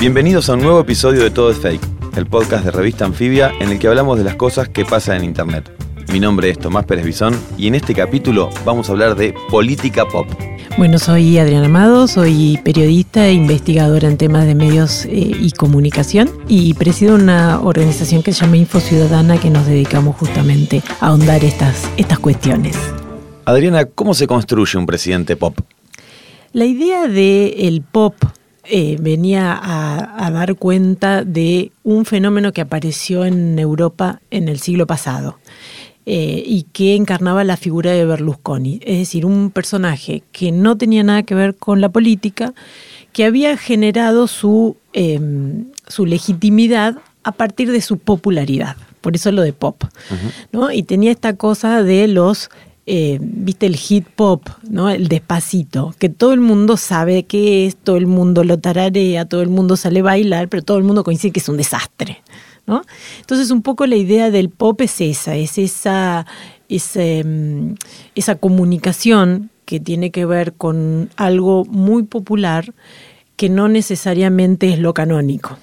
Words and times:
Bienvenidos 0.00 0.50
a 0.50 0.54
un 0.54 0.60
nuevo 0.60 0.80
episodio 0.80 1.22
de 1.22 1.30
Todo 1.30 1.50
es 1.50 1.58
Fake, 1.58 1.80
el 2.16 2.26
podcast 2.26 2.64
de 2.64 2.70
revista 2.72 3.06
Anfibia 3.06 3.52
en 3.60 3.70
el 3.70 3.78
que 3.78 3.88
hablamos 3.88 4.18
de 4.18 4.24
las 4.24 4.34
cosas 4.34 4.68
que 4.68 4.84
pasan 4.84 5.18
en 5.18 5.24
Internet. 5.24 5.70
Mi 6.12 6.20
nombre 6.20 6.50
es 6.50 6.58
Tomás 6.58 6.84
Pérez 6.84 7.06
Bisón 7.06 7.34
y 7.56 7.68
en 7.68 7.74
este 7.74 7.94
capítulo 7.94 8.50
vamos 8.66 8.88
a 8.88 8.92
hablar 8.92 9.14
de 9.14 9.34
política 9.48 10.04
pop. 10.06 10.26
Bueno, 10.76 10.98
soy 10.98 11.38
Adriana 11.38 11.66
Amado, 11.66 12.06
soy 12.08 12.58
periodista 12.64 13.28
e 13.28 13.32
investigadora 13.32 14.08
en 14.08 14.18
temas 14.18 14.46
de 14.46 14.54
medios 14.54 15.06
eh, 15.06 15.10
y 15.12 15.52
comunicación 15.52 16.28
y 16.48 16.74
presido 16.74 17.14
una 17.14 17.60
organización 17.60 18.22
que 18.22 18.32
se 18.32 18.40
llama 18.44 18.56
Info 18.56 18.80
Ciudadana 18.80 19.38
que 19.38 19.48
nos 19.48 19.66
dedicamos 19.66 20.16
justamente 20.16 20.82
a 21.00 21.06
ahondar 21.06 21.44
estas, 21.44 21.88
estas 21.96 22.18
cuestiones. 22.18 22.76
Adriana, 23.44 23.84
¿cómo 23.86 24.14
se 24.14 24.26
construye 24.26 24.76
un 24.76 24.86
presidente 24.86 25.36
pop? 25.36 25.56
La 26.52 26.64
idea 26.64 27.08
del 27.08 27.82
pop 27.82 28.14
eh, 28.66 28.96
venía 29.00 29.52
a, 29.52 30.26
a 30.26 30.30
dar 30.30 30.54
cuenta 30.56 31.24
de 31.24 31.72
un 31.82 32.04
fenómeno 32.04 32.52
que 32.52 32.60
apareció 32.62 33.24
en 33.24 33.58
Europa 33.58 34.20
en 34.30 34.48
el 34.48 34.58
siglo 34.60 34.86
pasado. 34.86 35.38
eh, 36.06 36.42
y 36.46 36.64
que 36.64 36.96
encarnaba 36.96 37.44
la 37.44 37.56
figura 37.56 37.92
de 37.92 38.04
Berlusconi, 38.04 38.78
es 38.84 38.98
decir, 38.98 39.24
un 39.24 39.50
personaje 39.50 40.22
que 40.32 40.52
no 40.52 40.76
tenía 40.76 41.02
nada 41.02 41.22
que 41.22 41.34
ver 41.34 41.54
con 41.54 41.80
la 41.80 41.88
política, 41.88 42.52
que 43.14 43.24
había 43.24 43.56
generado 43.56 44.26
su, 44.26 44.76
eh, 44.92 45.18
su 45.88 46.04
legitimidad 46.04 46.98
a 47.22 47.32
partir 47.32 47.72
de 47.72 47.80
su 47.80 47.96
popularidad, 47.96 48.76
por 49.00 49.14
eso 49.16 49.32
lo 49.32 49.40
de 49.40 49.54
pop, 49.54 49.82
¿no? 50.52 50.70
Y 50.70 50.82
tenía 50.82 51.10
esta 51.10 51.36
cosa 51.36 51.82
de 51.82 52.06
los 52.06 52.50
eh, 52.86 53.18
viste 53.20 53.66
el 53.66 53.76
hit 53.76 54.06
pop, 54.06 54.48
¿no? 54.68 54.90
El 54.90 55.08
despacito, 55.08 55.94
que 55.98 56.08
todo 56.08 56.32
el 56.32 56.40
mundo 56.40 56.76
sabe 56.76 57.24
qué 57.24 57.66
es, 57.66 57.76
todo 57.76 57.96
el 57.96 58.06
mundo 58.06 58.44
lo 58.44 58.58
tararea, 58.58 59.24
todo 59.24 59.42
el 59.42 59.48
mundo 59.48 59.76
sale 59.76 60.00
a 60.00 60.04
bailar, 60.04 60.48
pero 60.48 60.62
todo 60.62 60.78
el 60.78 60.84
mundo 60.84 61.04
coincide 61.04 61.32
que 61.32 61.40
es 61.40 61.48
un 61.48 61.56
desastre. 61.56 62.22
¿no? 62.66 62.82
Entonces 63.20 63.50
un 63.50 63.62
poco 63.62 63.86
la 63.86 63.96
idea 63.96 64.30
del 64.30 64.50
pop 64.50 64.80
es 64.80 65.00
esa, 65.00 65.36
es 65.36 65.58
esa, 65.58 66.26
mm, 66.68 67.74
esa 68.14 68.34
comunicación 68.36 69.50
que 69.64 69.80
tiene 69.80 70.10
que 70.10 70.26
ver 70.26 70.54
con 70.54 71.10
algo 71.16 71.64
muy 71.64 72.04
popular 72.04 72.74
que 73.36 73.48
no 73.48 73.68
necesariamente 73.68 74.72
es 74.72 74.78
lo 74.78 74.94
canónico. 74.94 75.58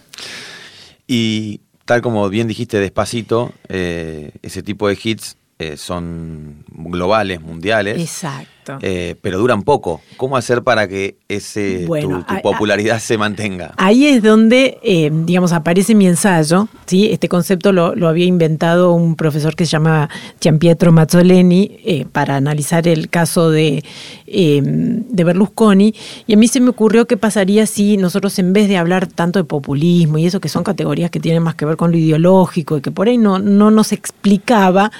Y 1.07 1.61
tal 1.85 2.01
como 2.01 2.27
bien 2.29 2.47
dijiste 2.47 2.79
despacito, 2.79 3.53
eh, 3.69 4.31
ese 4.41 4.63
tipo 4.63 4.87
de 4.87 4.97
hits 5.01 5.37
eh, 5.61 5.77
son 5.77 6.63
globales, 6.67 7.39
mundiales. 7.41 7.99
Exacto. 7.99 8.49
Eh, 8.81 9.15
pero 9.21 9.37
duran 9.39 9.63
poco. 9.63 10.01
¿Cómo 10.17 10.37
hacer 10.37 10.61
para 10.63 10.87
que 10.87 11.15
ese, 11.27 11.85
Bueno, 11.87 12.19
tu, 12.19 12.23
tu 12.25 12.33
a- 12.35 12.41
popularidad 12.41 12.99
se 12.99 13.17
mantenga? 13.17 13.73
Ahí 13.77 14.05
es 14.07 14.21
donde, 14.23 14.77
eh, 14.83 15.09
digamos, 15.11 15.51
aparece 15.51 15.95
mi 15.95 16.07
ensayo. 16.07 16.67
¿sí? 16.85 17.09
Este 17.11 17.27
concepto 17.29 17.71
lo, 17.71 17.95
lo 17.95 18.07
había 18.07 18.25
inventado 18.25 18.93
un 18.93 19.15
profesor 19.15 19.55
que 19.55 19.65
se 19.65 19.71
llama 19.71 20.09
Gianpietro 20.39 20.91
Mazzoleni 20.91 21.79
eh, 21.85 22.05
para 22.11 22.35
analizar 22.35 22.87
el 22.87 23.09
caso 23.09 23.49
de, 23.49 23.83
eh, 24.27 24.61
de 24.63 25.23
Berlusconi. 25.23 25.93
Y 26.27 26.33
a 26.33 26.37
mí 26.37 26.47
se 26.47 26.59
me 26.61 26.69
ocurrió 26.69 27.07
qué 27.07 27.17
pasaría 27.17 27.65
si 27.65 27.97
nosotros, 27.97 28.37
en 28.39 28.53
vez 28.53 28.67
de 28.67 28.77
hablar 28.77 29.07
tanto 29.07 29.39
de 29.39 29.45
populismo 29.45 30.17
y 30.17 30.25
eso, 30.25 30.39
que 30.39 30.49
son 30.49 30.63
categorías 30.63 31.09
que 31.11 31.19
tienen 31.19 31.43
más 31.43 31.55
que 31.55 31.65
ver 31.65 31.77
con 31.77 31.91
lo 31.91 31.97
ideológico 31.97 32.77
y 32.77 32.81
que 32.81 32.91
por 32.91 33.07
ahí 33.07 33.17
no, 33.17 33.39
no 33.39 33.71
nos 33.71 33.91
explicaba, 33.91 34.91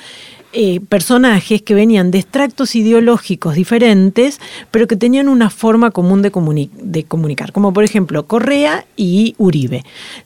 eh, 0.54 0.82
personajes 0.82 1.62
que 1.62 1.74
venían 1.74 2.12
de 2.12 2.20
extractos 2.20 2.76
ideológicos 2.76 3.51
diferentes, 3.56 4.40
pero 4.72 4.88
que 4.88 4.96
tenían 4.96 5.28
una 5.30 5.50
forma 5.50 5.92
común 5.92 6.22
de, 6.22 6.32
comuni- 6.32 6.70
de 6.72 7.04
comunicar, 7.04 7.52
como 7.52 7.74
por 7.74 7.84
ejemplo 7.84 8.26
Correa 8.28 8.86
y 8.98 9.36
Uribe. 9.38 9.84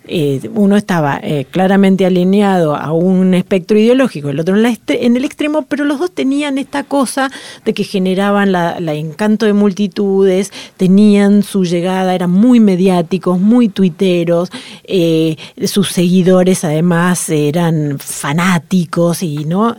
Eh, 0.08 0.50
uno 0.54 0.78
estaba 0.78 1.20
eh, 1.22 1.46
claramente 1.50 2.06
alineado 2.06 2.76
a 2.76 2.92
un 2.92 3.34
espectro 3.34 3.78
ideológico, 3.78 4.30
el 4.30 4.40
otro 4.40 4.56
en, 4.56 5.18
el 5.18 5.26
extremo, 5.26 5.64
pero 5.64 5.86
los 5.86 6.00
dos 6.00 6.12
tenían 6.12 6.58
esta 6.58 6.84
cosa 6.84 7.32
de 7.64 7.74
que 7.74 7.84
generaban 7.84 8.52
la 8.52 8.94
encanto 8.94 9.46
de 9.46 9.54
multitudes, 9.54 10.52
tenían 10.78 11.44
su 11.44 11.64
llegada, 11.64 12.16
eran 12.16 12.32
muy 12.32 12.60
mediáticos, 12.60 13.40
muy 13.40 13.70
tuiteros, 13.70 14.50
eh, 14.84 15.38
sus 15.66 15.90
seguidores 15.90 16.64
además 16.64 17.30
eran 17.30 17.98
fanáticos 18.00 19.24
y 19.24 19.46
no. 19.46 19.76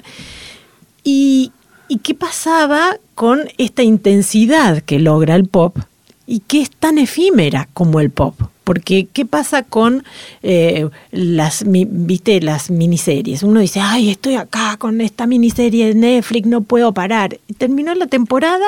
¿Y, 1.04 1.52
y 1.88 1.98
qué 1.98 2.14
pasaba 2.14 2.96
con 3.14 3.48
esta 3.58 3.82
intensidad 3.82 4.82
que 4.82 4.98
logra 4.98 5.34
el 5.36 5.46
pop 5.46 5.78
y 6.26 6.40
que 6.40 6.60
es 6.62 6.70
tan 6.70 6.98
efímera 6.98 7.68
como 7.74 8.00
el 8.00 8.10
pop? 8.10 8.34
Porque, 8.64 9.06
¿qué 9.12 9.24
pasa 9.24 9.62
con 9.62 10.02
eh, 10.42 10.88
las, 11.12 11.64
mi- 11.64 11.86
viste, 11.88 12.40
las 12.40 12.68
miniseries? 12.68 13.44
Uno 13.44 13.60
dice, 13.60 13.78
ay, 13.80 14.10
estoy 14.10 14.34
acá 14.34 14.76
con 14.76 15.00
esta 15.00 15.26
miniserie 15.28 15.86
de 15.86 15.94
Netflix, 15.94 16.48
no 16.48 16.62
puedo 16.62 16.92
parar. 16.92 17.38
Y 17.46 17.54
terminó 17.54 17.94
la 17.94 18.08
temporada 18.08 18.66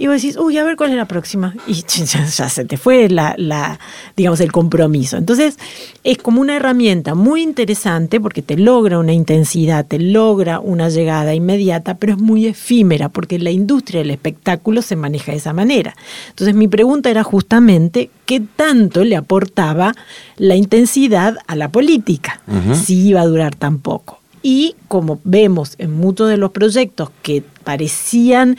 y 0.00 0.06
vos 0.06 0.22
decís, 0.22 0.38
uy, 0.38 0.56
a 0.56 0.64
ver 0.64 0.76
cuál 0.76 0.92
es 0.92 0.96
la 0.96 1.04
próxima. 1.04 1.54
Y 1.66 1.74
ya, 2.06 2.24
ya 2.24 2.48
se 2.48 2.64
te 2.64 2.78
fue 2.78 3.10
la, 3.10 3.34
la, 3.36 3.78
digamos, 4.16 4.40
el 4.40 4.50
compromiso. 4.50 5.18
Entonces, 5.18 5.58
es 6.04 6.16
como 6.16 6.40
una 6.40 6.56
herramienta 6.56 7.14
muy 7.14 7.42
interesante 7.42 8.18
porque 8.18 8.40
te 8.40 8.56
logra 8.56 8.98
una 8.98 9.12
intensidad, 9.12 9.84
te 9.84 9.98
logra 9.98 10.58
una 10.58 10.88
llegada 10.88 11.34
inmediata, 11.34 11.98
pero 11.98 12.14
es 12.14 12.18
muy 12.18 12.46
efímera 12.46 13.10
porque 13.10 13.38
la 13.38 13.50
industria 13.50 14.00
del 14.00 14.10
espectáculo 14.10 14.80
se 14.80 14.96
maneja 14.96 15.32
de 15.32 15.38
esa 15.38 15.52
manera. 15.52 15.94
Entonces, 16.30 16.56
mi 16.56 16.66
pregunta 16.66 17.10
era 17.10 17.22
justamente 17.22 18.08
qué 18.24 18.40
tanto 18.40 19.04
le 19.04 19.16
aportaba 19.16 19.94
la 20.38 20.56
intensidad 20.56 21.36
a 21.46 21.56
la 21.56 21.68
política, 21.68 22.40
si 22.72 23.08
iba 23.08 23.20
a 23.20 23.26
durar 23.26 23.54
tan 23.54 23.80
poco. 23.80 24.18
Y 24.42 24.76
como 24.88 25.20
vemos 25.24 25.74
en 25.76 25.92
muchos 25.92 26.30
de 26.30 26.38
los 26.38 26.52
proyectos 26.52 27.10
que 27.20 27.42
parecían 27.64 28.56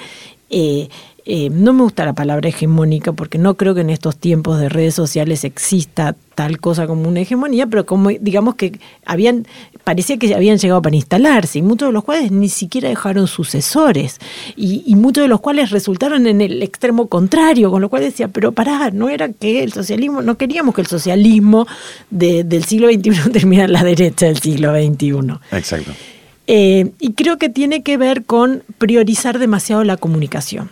eh, 0.53 0.89
eh, 1.25 1.49
no 1.51 1.73
me 1.73 1.83
gusta 1.83 2.03
la 2.05 2.13
palabra 2.13 2.49
hegemónica 2.49 3.13
porque 3.13 3.37
no 3.37 3.55
creo 3.55 3.75
que 3.75 3.81
en 3.81 3.89
estos 3.91 4.17
tiempos 4.17 4.59
de 4.59 4.69
redes 4.69 4.95
sociales 4.95 5.43
exista 5.43 6.15
tal 6.35 6.59
cosa 6.59 6.87
como 6.87 7.07
una 7.07 7.19
hegemonía, 7.19 7.67
pero 7.67 7.85
como 7.85 8.09
digamos 8.09 8.55
que 8.55 8.79
habían, 9.05 9.45
parecía 9.83 10.17
que 10.17 10.33
habían 10.33 10.57
llegado 10.57 10.81
para 10.81 10.95
instalarse 10.95 11.59
y 11.59 11.61
muchos 11.61 11.89
de 11.89 11.93
los 11.93 12.03
cuales 12.03 12.31
ni 12.31 12.49
siquiera 12.49 12.89
dejaron 12.89 13.27
sucesores 13.27 14.17
y, 14.55 14.83
y 14.87 14.95
muchos 14.95 15.23
de 15.23 15.27
los 15.27 15.41
cuales 15.41 15.69
resultaron 15.69 16.25
en 16.25 16.41
el 16.41 16.63
extremo 16.63 17.07
contrario, 17.07 17.69
con 17.69 17.81
lo 17.81 17.89
cual 17.89 18.01
decía, 18.03 18.27
pero 18.27 18.51
pará, 18.51 18.89
no 18.91 19.07
era 19.09 19.29
que 19.29 19.61
el 19.63 19.73
socialismo, 19.73 20.21
no 20.23 20.37
queríamos 20.37 20.73
que 20.73 20.81
el 20.81 20.87
socialismo 20.87 21.67
de- 22.09 22.43
del 22.43 22.63
siglo 22.63 22.87
XXI 22.91 23.29
terminara 23.31 23.65
en 23.65 23.73
la 23.73 23.83
derecha 23.83 24.25
del 24.25 24.39
siglo 24.39 24.73
XXI. 24.73 25.11
Exacto. 25.51 25.91
Eh, 26.47 26.91
y 26.99 27.13
creo 27.13 27.37
que 27.37 27.49
tiene 27.49 27.83
que 27.83 27.97
ver 27.97 28.23
con 28.25 28.63
priorizar 28.79 29.37
demasiado 29.39 29.83
la 29.83 29.97
comunicación. 29.97 30.69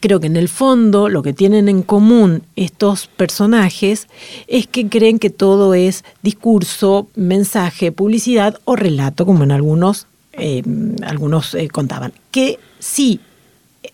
Creo 0.00 0.20
que 0.20 0.26
en 0.26 0.36
el 0.36 0.48
fondo 0.48 1.08
lo 1.08 1.22
que 1.22 1.32
tienen 1.32 1.68
en 1.68 1.82
común 1.82 2.42
estos 2.56 3.06
personajes 3.08 4.08
es 4.46 4.66
que 4.66 4.88
creen 4.88 5.18
que 5.18 5.30
todo 5.30 5.74
es 5.74 6.04
discurso, 6.22 7.08
mensaje, 7.14 7.92
publicidad 7.92 8.58
o 8.64 8.76
relato, 8.76 9.26
como 9.26 9.44
en 9.44 9.52
algunos, 9.52 10.06
eh, 10.32 10.62
algunos 11.02 11.54
eh, 11.54 11.68
contaban. 11.68 12.12
Que 12.30 12.58
sí 12.78 13.20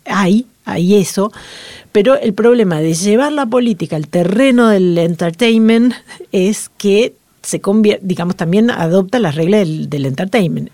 hay, 0.04 0.46
hay 0.64 0.94
eso, 0.94 1.32
pero 1.92 2.16
el 2.16 2.34
problema 2.34 2.80
de 2.80 2.94
llevar 2.94 3.32
la 3.32 3.46
política 3.46 3.96
al 3.96 4.08
terreno 4.08 4.68
del 4.68 4.96
entertainment 4.98 5.94
es 6.32 6.70
que 6.76 7.14
se 7.42 7.60
convierte, 7.60 8.04
digamos, 8.04 8.36
también 8.36 8.70
adopta 8.70 9.20
las 9.20 9.36
reglas 9.36 9.66
del, 9.88 10.04
entertainment. 10.04 10.70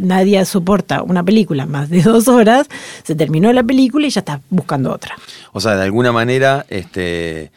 Nadie 0.00 0.44
soporta 0.44 1.02
una 1.02 1.22
película 1.22 1.66
más 1.66 1.88
de 1.90 2.02
dos 2.02 2.28
horas, 2.28 2.68
se 3.02 3.14
terminó 3.14 3.52
la 3.52 3.62
película 3.62 4.06
y 4.06 4.10
ya 4.10 4.20
está 4.20 4.40
buscando 4.50 4.92
otra. 4.92 5.16
O 5.52 5.60
sea, 5.60 5.76
de 5.76 5.84
alguna 5.84 6.12
manera, 6.12 6.66
este, 6.68 7.50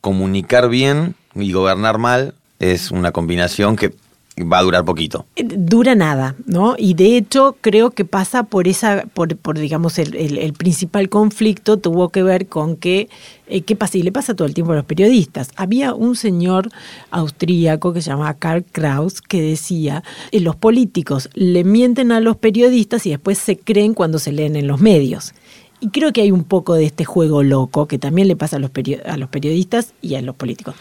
comunicar 0.00 0.68
bien 0.68 1.14
y 1.34 1.52
gobernar 1.52 1.98
mal 1.98 2.34
es 2.58 2.90
una 2.90 3.12
combinación 3.12 3.76
que 3.76 3.94
va 4.40 4.58
a 4.58 4.62
durar 4.62 4.84
poquito. 4.84 5.26
Eh, 5.36 5.44
Dura 5.44 5.94
nada, 5.94 6.34
¿no? 6.46 6.74
Y 6.78 6.94
de 6.94 7.16
hecho 7.18 7.56
creo 7.60 7.90
que 7.90 8.04
pasa 8.04 8.44
por 8.44 8.66
esa, 8.66 9.04
por, 9.12 9.36
por 9.36 9.58
digamos, 9.58 9.98
el, 9.98 10.14
el- 10.14 10.52
principal 10.54 11.08
conflicto 11.08 11.76
tuvo 11.76 12.08
que 12.08 12.22
ver 12.22 12.46
con 12.46 12.76
que, 12.76 13.08
eh, 13.46 13.60
¿qué 13.62 13.76
pasa? 13.76 13.98
Y 13.98 14.02
le 14.02 14.12
pasa 14.12 14.34
todo 14.34 14.46
el 14.48 14.54
tiempo 14.54 14.72
a 14.72 14.76
los 14.76 14.84
periodistas. 14.86 15.50
Había 15.56 15.94
un 15.94 16.16
señor 16.16 16.70
austríaco 17.10 17.92
que 17.92 18.00
se 18.02 18.10
llamaba 18.10 18.34
Karl 18.34 18.64
Kraus 18.72 19.20
que 19.20 19.42
decía, 19.42 20.02
eh, 20.30 20.40
los 20.40 20.56
políticos 20.56 21.28
le 21.34 21.64
mienten 21.64 22.10
a 22.12 22.20
los 22.20 22.36
periodistas 22.36 23.04
y 23.06 23.10
después 23.10 23.38
se 23.38 23.58
creen 23.58 23.94
cuando 23.94 24.18
se 24.18 24.32
leen 24.32 24.56
en 24.56 24.66
los 24.66 24.80
medios. 24.80 25.34
Y 25.80 25.88
creo 25.88 26.12
que 26.12 26.22
hay 26.22 26.30
un 26.30 26.44
poco 26.44 26.74
de 26.74 26.84
este 26.86 27.04
juego 27.04 27.42
loco 27.42 27.86
que 27.86 27.98
también 27.98 28.28
le 28.28 28.36
pasa 28.36 28.56
a 28.56 28.60
los, 28.60 28.70
a 29.04 29.16
los 29.16 29.28
periodistas 29.28 29.94
y 30.00 30.14
a 30.14 30.22
los 30.22 30.36
políticos 30.36 30.74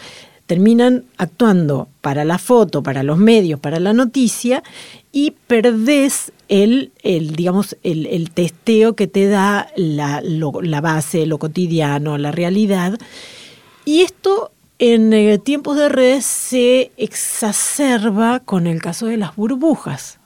terminan 0.51 1.05
actuando 1.15 1.87
para 2.01 2.25
la 2.25 2.37
foto, 2.37 2.83
para 2.83 3.03
los 3.03 3.17
medios, 3.17 3.57
para 3.57 3.79
la 3.79 3.93
noticia 3.93 4.63
y 5.13 5.31
perdés 5.47 6.33
el, 6.49 6.91
digamos, 7.01 7.77
el, 7.83 8.31
testeo 8.31 8.93
que 8.97 9.07
te 9.07 9.29
da 9.29 9.69
la 9.77 10.81
base, 10.81 11.25
lo 11.25 11.37
cotidiano, 11.37 12.17
la 12.17 12.33
realidad. 12.33 12.99
Y 13.85 14.01
esto 14.01 14.51
en 14.77 15.13
eh, 15.13 15.37
tiempos 15.37 15.77
de 15.77 15.87
redes 15.87 16.25
se 16.25 16.91
exacerba 16.97 18.41
con 18.41 18.67
el 18.67 18.81
caso 18.81 19.05
de 19.05 19.15
las 19.15 19.37
burbujas. 19.37 20.19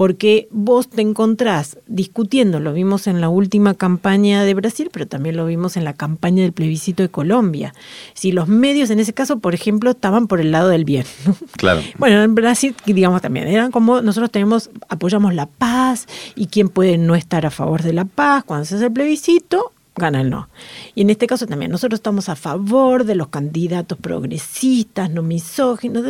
Porque 0.00 0.48
vos 0.50 0.88
te 0.88 1.02
encontrás 1.02 1.76
discutiendo, 1.86 2.58
lo 2.58 2.72
vimos 2.72 3.06
en 3.06 3.20
la 3.20 3.28
última 3.28 3.74
campaña 3.74 4.44
de 4.44 4.54
Brasil, 4.54 4.88
pero 4.90 5.06
también 5.06 5.36
lo 5.36 5.44
vimos 5.44 5.76
en 5.76 5.84
la 5.84 5.92
campaña 5.92 6.42
del 6.42 6.54
plebiscito 6.54 7.02
de 7.02 7.10
Colombia. 7.10 7.74
Si 8.14 8.32
los 8.32 8.48
medios 8.48 8.88
en 8.88 8.98
ese 8.98 9.12
caso, 9.12 9.40
por 9.40 9.52
ejemplo, 9.52 9.90
estaban 9.90 10.26
por 10.26 10.40
el 10.40 10.52
lado 10.52 10.70
del 10.70 10.86
bien. 10.86 11.04
¿no? 11.26 11.36
Claro. 11.58 11.82
Bueno, 11.98 12.22
en 12.22 12.34
Brasil, 12.34 12.74
digamos 12.86 13.20
también, 13.20 13.46
eran 13.46 13.70
como 13.72 14.00
nosotros 14.00 14.30
tenemos, 14.30 14.70
apoyamos 14.88 15.34
la 15.34 15.44
paz 15.44 16.06
y 16.34 16.46
quién 16.46 16.70
puede 16.70 16.96
no 16.96 17.14
estar 17.14 17.44
a 17.44 17.50
favor 17.50 17.82
de 17.82 17.92
la 17.92 18.06
paz 18.06 18.44
cuando 18.44 18.64
se 18.64 18.76
hace 18.76 18.86
el 18.86 18.92
plebiscito, 18.92 19.70
gana 19.96 20.22
el 20.22 20.30
no. 20.30 20.48
Y 20.94 21.02
en 21.02 21.10
este 21.10 21.26
caso 21.26 21.46
también, 21.46 21.70
nosotros 21.70 21.98
estamos 21.98 22.30
a 22.30 22.36
favor 22.36 23.04
de 23.04 23.16
los 23.16 23.28
candidatos 23.28 23.98
progresistas, 23.98 25.10
no 25.10 25.22
misóginos, 25.22 26.04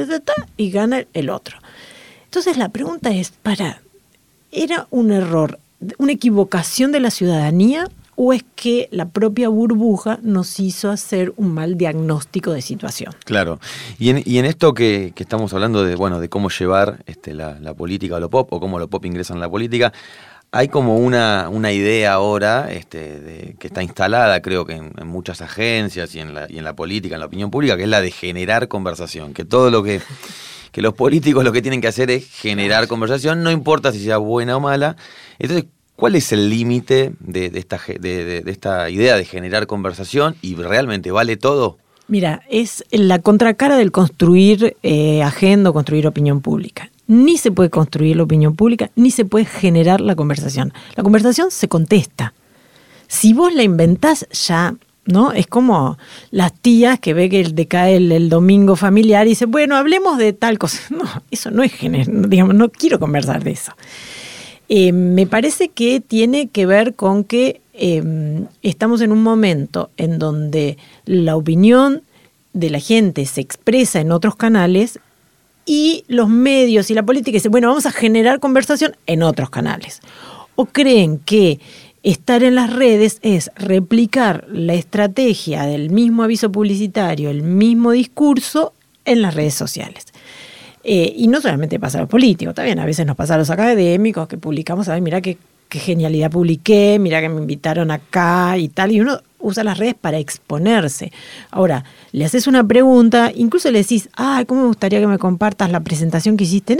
y 0.56 0.70
gana 0.70 1.04
el 1.12 1.28
otro. 1.28 1.58
Entonces 2.30 2.56
la 2.56 2.68
pregunta 2.68 3.10
es, 3.10 3.32
para, 3.42 3.80
¿era 4.52 4.86
un 4.90 5.10
error, 5.10 5.58
una 5.98 6.12
equivocación 6.12 6.92
de 6.92 7.00
la 7.00 7.10
ciudadanía 7.10 7.88
o 8.14 8.32
es 8.32 8.44
que 8.54 8.88
la 8.92 9.08
propia 9.08 9.48
burbuja 9.48 10.20
nos 10.22 10.60
hizo 10.60 10.90
hacer 10.90 11.32
un 11.36 11.52
mal 11.52 11.76
diagnóstico 11.76 12.52
de 12.52 12.62
situación? 12.62 13.16
Claro. 13.24 13.58
Y 13.98 14.10
en, 14.10 14.22
y 14.24 14.38
en 14.38 14.44
esto 14.44 14.74
que, 14.74 15.12
estamos 15.16 15.52
hablando 15.54 15.82
de, 15.82 15.96
bueno, 15.96 16.20
de 16.20 16.28
cómo 16.28 16.50
llevar 16.50 17.02
este, 17.06 17.34
la, 17.34 17.58
la 17.58 17.74
política 17.74 18.14
a 18.18 18.20
lo 18.20 18.30
pop 18.30 18.52
o 18.52 18.60
cómo 18.60 18.78
lo 18.78 18.86
pop 18.86 19.04
ingresa 19.06 19.34
en 19.34 19.40
la 19.40 19.50
política, 19.50 19.92
hay 20.52 20.68
como 20.68 20.98
una, 20.98 21.48
una 21.50 21.72
idea 21.72 22.12
ahora 22.12 22.70
este, 22.70 23.18
de- 23.20 23.56
que 23.58 23.66
está 23.66 23.82
instalada, 23.82 24.40
creo 24.40 24.64
que 24.66 24.74
en, 24.74 24.92
en 24.96 25.06
muchas 25.08 25.40
agencias 25.42 26.14
y 26.14 26.20
en, 26.20 26.32
la, 26.32 26.46
y 26.48 26.58
en 26.58 26.64
la 26.64 26.74
política, 26.74 27.16
en 27.16 27.20
la 27.20 27.26
opinión 27.26 27.50
pública, 27.50 27.76
que 27.76 27.82
es 27.84 27.88
la 27.88 28.00
de 28.00 28.12
generar 28.12 28.68
conversación. 28.68 29.32
Que 29.34 29.44
todo 29.44 29.70
lo 29.70 29.82
que, 29.82 30.00
que 30.72 30.82
los 30.82 30.94
políticos 30.94 31.44
lo 31.44 31.52
que 31.52 31.62
tienen 31.62 31.80
que 31.80 31.88
hacer 31.88 32.10
es 32.10 32.28
generar 32.30 32.88
conversación, 32.88 33.42
no 33.42 33.50
importa 33.50 33.92
si 33.92 34.02
sea 34.02 34.18
buena 34.18 34.56
o 34.56 34.60
mala. 34.60 34.96
Entonces, 35.38 35.66
¿cuál 35.96 36.16
es 36.16 36.32
el 36.32 36.48
límite 36.48 37.12
de, 37.20 37.50
de 37.50 37.58
esta, 37.58 37.80
de 37.98 38.42
esta 38.46 38.90
idea 38.90 39.16
de 39.16 39.24
generar 39.24 39.66
conversación 39.66 40.36
y 40.42 40.54
realmente 40.54 41.10
vale 41.10 41.36
todo? 41.36 41.78
Mira, 42.10 42.42
es 42.50 42.84
la 42.90 43.20
contracara 43.20 43.76
del 43.76 43.92
construir 43.92 44.76
eh, 44.82 45.22
agenda 45.22 45.70
o 45.70 45.72
construir 45.72 46.08
opinión 46.08 46.40
pública. 46.40 46.90
Ni 47.06 47.36
se 47.36 47.52
puede 47.52 47.70
construir 47.70 48.16
la 48.16 48.24
opinión 48.24 48.56
pública, 48.56 48.90
ni 48.96 49.12
se 49.12 49.24
puede 49.24 49.44
generar 49.44 50.00
la 50.00 50.16
conversación. 50.16 50.72
La 50.96 51.04
conversación 51.04 51.52
se 51.52 51.68
contesta. 51.68 52.34
Si 53.06 53.32
vos 53.32 53.54
la 53.54 53.62
inventás, 53.62 54.26
ya, 54.32 54.74
¿no? 55.12 55.32
Es 55.32 55.46
como 55.46 55.98
las 56.30 56.52
tías 56.52 56.98
que 56.98 57.14
ve 57.14 57.28
que 57.28 57.44
decae 57.44 57.96
el, 57.96 58.12
el 58.12 58.28
domingo 58.28 58.76
familiar 58.76 59.26
y 59.26 59.30
dice, 59.30 59.46
bueno, 59.46 59.76
hablemos 59.76 60.18
de 60.18 60.32
tal 60.32 60.58
cosa. 60.58 60.80
No, 60.90 61.04
eso 61.30 61.50
no 61.50 61.62
es 61.62 61.72
generar, 61.72 62.28
digamos, 62.28 62.54
no 62.54 62.68
quiero 62.70 62.98
conversar 62.98 63.42
de 63.42 63.52
eso. 63.52 63.72
Eh, 64.68 64.92
me 64.92 65.26
parece 65.26 65.68
que 65.68 66.00
tiene 66.00 66.48
que 66.48 66.64
ver 66.64 66.94
con 66.94 67.24
que 67.24 67.60
eh, 67.72 68.44
estamos 68.62 69.00
en 69.00 69.10
un 69.10 69.22
momento 69.22 69.90
en 69.96 70.18
donde 70.20 70.78
la 71.06 71.36
opinión 71.36 72.02
de 72.52 72.70
la 72.70 72.78
gente 72.78 73.26
se 73.26 73.40
expresa 73.40 74.00
en 74.00 74.12
otros 74.12 74.36
canales 74.36 75.00
y 75.66 76.04
los 76.06 76.28
medios 76.28 76.90
y 76.90 76.94
la 76.94 77.02
política 77.02 77.36
dicen, 77.36 77.50
bueno, 77.50 77.68
vamos 77.68 77.86
a 77.86 77.90
generar 77.90 78.38
conversación 78.38 78.96
en 79.06 79.22
otros 79.22 79.50
canales. 79.50 80.00
O 80.54 80.66
creen 80.66 81.18
que 81.18 81.58
estar 82.02 82.42
en 82.42 82.54
las 82.54 82.72
redes 82.72 83.18
es 83.22 83.50
replicar 83.56 84.46
la 84.48 84.74
estrategia 84.74 85.64
del 85.64 85.90
mismo 85.90 86.22
aviso 86.22 86.50
publicitario, 86.50 87.30
el 87.30 87.42
mismo 87.42 87.92
discurso 87.92 88.72
en 89.04 89.22
las 89.22 89.34
redes 89.34 89.54
sociales. 89.54 90.06
Eh, 90.82 91.12
y 91.14 91.28
no 91.28 91.40
solamente 91.40 91.78
pasa 91.78 91.98
a 91.98 92.02
los 92.02 92.10
políticos, 92.10 92.54
también 92.54 92.78
a 92.78 92.86
veces 92.86 93.04
nos 93.06 93.16
pasa 93.16 93.34
a 93.34 93.38
los 93.38 93.50
académicos 93.50 94.26
que 94.28 94.38
publicamos, 94.38 94.88
ay, 94.88 95.02
mira 95.02 95.20
qué, 95.20 95.36
qué 95.68 95.78
genialidad 95.78 96.30
publiqué, 96.30 96.98
mira 96.98 97.20
que 97.20 97.28
me 97.28 97.40
invitaron 97.40 97.90
acá 97.90 98.56
y 98.56 98.68
tal, 98.68 98.92
y 98.92 99.00
uno 99.00 99.20
usa 99.40 99.64
las 99.64 99.78
redes 99.78 99.94
para 99.94 100.18
exponerse. 100.18 101.12
Ahora, 101.50 101.84
le 102.12 102.24
haces 102.24 102.46
una 102.46 102.66
pregunta, 102.66 103.32
incluso 103.34 103.70
le 103.70 103.78
decís, 103.78 104.08
ay, 104.14 104.44
¿cómo 104.44 104.62
me 104.62 104.66
gustaría 104.68 105.00
que 105.00 105.06
me 105.06 105.18
compartas 105.18 105.70
la 105.70 105.80
presentación 105.80 106.36
que 106.36 106.44
hiciste? 106.44 106.78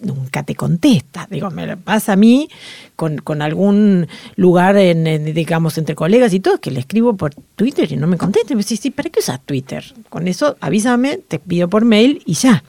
Nunca 0.00 0.42
te 0.42 0.54
contesta. 0.54 1.26
Digo, 1.30 1.50
me 1.50 1.76
pasa 1.76 2.14
a 2.14 2.16
mí 2.16 2.48
con, 2.96 3.18
con 3.18 3.42
algún 3.42 4.08
lugar, 4.36 4.76
en, 4.76 5.34
digamos, 5.34 5.78
entre 5.78 5.94
colegas 5.94 6.32
y 6.32 6.40
todo, 6.40 6.58
que 6.58 6.70
le 6.70 6.80
escribo 6.80 7.16
por 7.16 7.34
Twitter 7.56 7.90
y 7.92 7.96
no 7.96 8.06
me 8.06 8.16
contesta. 8.16 8.54
Me 8.54 8.58
dice, 8.58 8.76
sí, 8.76 8.90
¿para 8.90 9.10
qué 9.10 9.20
usas 9.20 9.40
Twitter? 9.40 9.84
Con 10.08 10.28
eso 10.28 10.56
avísame, 10.60 11.18
te 11.18 11.38
pido 11.38 11.68
por 11.68 11.84
mail 11.84 12.22
y 12.26 12.34
ya. 12.34 12.62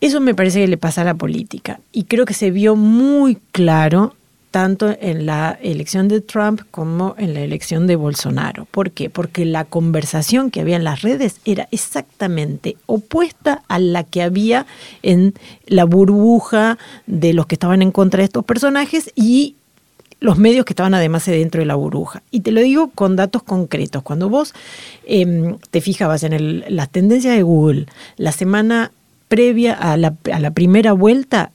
Eso 0.00 0.20
me 0.20 0.34
parece 0.34 0.60
que 0.60 0.68
le 0.68 0.76
pasa 0.76 1.02
a 1.02 1.04
la 1.04 1.14
política 1.14 1.80
y 1.92 2.04
creo 2.04 2.24
que 2.24 2.34
se 2.34 2.50
vio 2.50 2.76
muy 2.76 3.36
claro 3.50 4.14
tanto 4.58 4.96
en 5.00 5.24
la 5.24 5.56
elección 5.62 6.08
de 6.08 6.20
Trump 6.20 6.62
como 6.72 7.14
en 7.16 7.32
la 7.32 7.42
elección 7.42 7.86
de 7.86 7.94
Bolsonaro. 7.94 8.66
¿Por 8.72 8.90
qué? 8.90 9.08
Porque 9.08 9.44
la 9.44 9.64
conversación 9.64 10.50
que 10.50 10.60
había 10.60 10.74
en 10.74 10.82
las 10.82 11.02
redes 11.02 11.36
era 11.44 11.68
exactamente 11.70 12.76
opuesta 12.86 13.62
a 13.68 13.78
la 13.78 14.02
que 14.02 14.20
había 14.20 14.66
en 15.04 15.34
la 15.66 15.84
burbuja 15.84 16.76
de 17.06 17.34
los 17.34 17.46
que 17.46 17.54
estaban 17.54 17.82
en 17.82 17.92
contra 17.92 18.18
de 18.18 18.24
estos 18.24 18.44
personajes 18.44 19.12
y 19.14 19.54
los 20.18 20.38
medios 20.38 20.64
que 20.64 20.72
estaban 20.72 20.94
además 20.94 21.24
dentro 21.26 21.60
de 21.60 21.66
la 21.66 21.76
burbuja. 21.76 22.24
Y 22.32 22.40
te 22.40 22.50
lo 22.50 22.60
digo 22.60 22.90
con 22.96 23.14
datos 23.14 23.44
concretos. 23.44 24.02
Cuando 24.02 24.28
vos 24.28 24.54
eh, 25.06 25.54
te 25.70 25.80
fijabas 25.80 26.24
en 26.24 26.64
las 26.74 26.90
tendencias 26.90 27.36
de 27.36 27.44
Google, 27.44 27.86
la 28.16 28.32
semana 28.32 28.90
previa 29.28 29.74
a 29.74 29.96
la, 29.96 30.16
a 30.32 30.40
la 30.40 30.50
primera 30.50 30.94
vuelta 30.94 31.52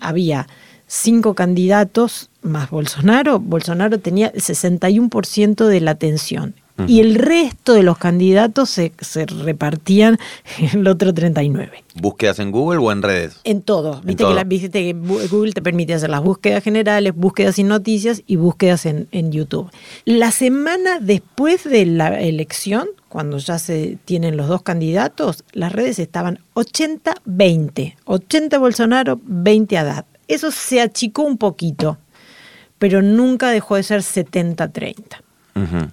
había 0.00 0.46
cinco 0.88 1.34
candidatos 1.34 2.30
más 2.42 2.70
Bolsonaro. 2.70 3.38
Bolsonaro 3.38 4.00
tenía 4.00 4.28
el 4.28 4.40
61% 4.42 5.66
de 5.66 5.80
la 5.80 5.92
atención. 5.92 6.54
Uh 6.78 6.82
-huh. 6.82 6.90
Y 6.90 7.00
el 7.00 7.16
resto 7.16 7.74
de 7.74 7.82
los 7.82 7.98
candidatos 7.98 8.70
se, 8.70 8.92
se, 9.00 9.26
repartían 9.26 10.18
el 10.72 10.86
otro 10.86 11.12
39. 11.12 11.84
¿Búsquedas 11.96 12.38
en 12.38 12.52
Google 12.52 12.78
o 12.78 12.92
en 12.92 13.02
redes? 13.02 13.40
En 13.44 13.62
todo. 13.62 14.00
¿Viste, 14.04 14.22
en. 14.22 14.28
Que 14.28 14.34
la, 14.34 14.44
viste, 14.44 14.70
que 14.70 14.92
Google 14.92 15.52
te 15.52 15.60
permite 15.60 15.94
hacer 15.94 16.08
las 16.08 16.22
búsquedas 16.22 16.62
generales, 16.62 17.14
búsquedas 17.14 17.56
sin 17.56 17.68
noticias 17.68 18.22
y 18.26 18.36
búsquedas 18.36 18.86
en, 18.86 19.08
en 19.10 19.32
YouTube. 19.32 19.70
La 20.04 20.30
semana 20.30 21.00
después 21.00 21.64
de 21.64 21.84
la 21.84 22.20
elección, 22.20 22.88
cuando 23.08 23.38
ya 23.38 23.58
se 23.58 23.98
tienen 24.04 24.36
los 24.36 24.46
dos 24.46 24.62
candidatos, 24.62 25.44
las 25.52 25.72
redes 25.72 25.98
estaban 25.98 26.38
80-20. 26.54 27.96
80 28.04 28.58
Bolsonaro, 28.58 29.20
20 29.24 29.76
Haddad. 29.78 30.04
Eso 30.28 30.50
se 30.50 30.80
achicó 30.80 31.22
un 31.22 31.38
poquito, 31.38 31.98
pero 32.78 33.02
nunca 33.02 33.50
dejó 33.50 33.76
de 33.76 33.82
ser 33.82 34.02
70-30. 34.02 35.22
Uh 35.54 35.60
-huh. 35.60 35.90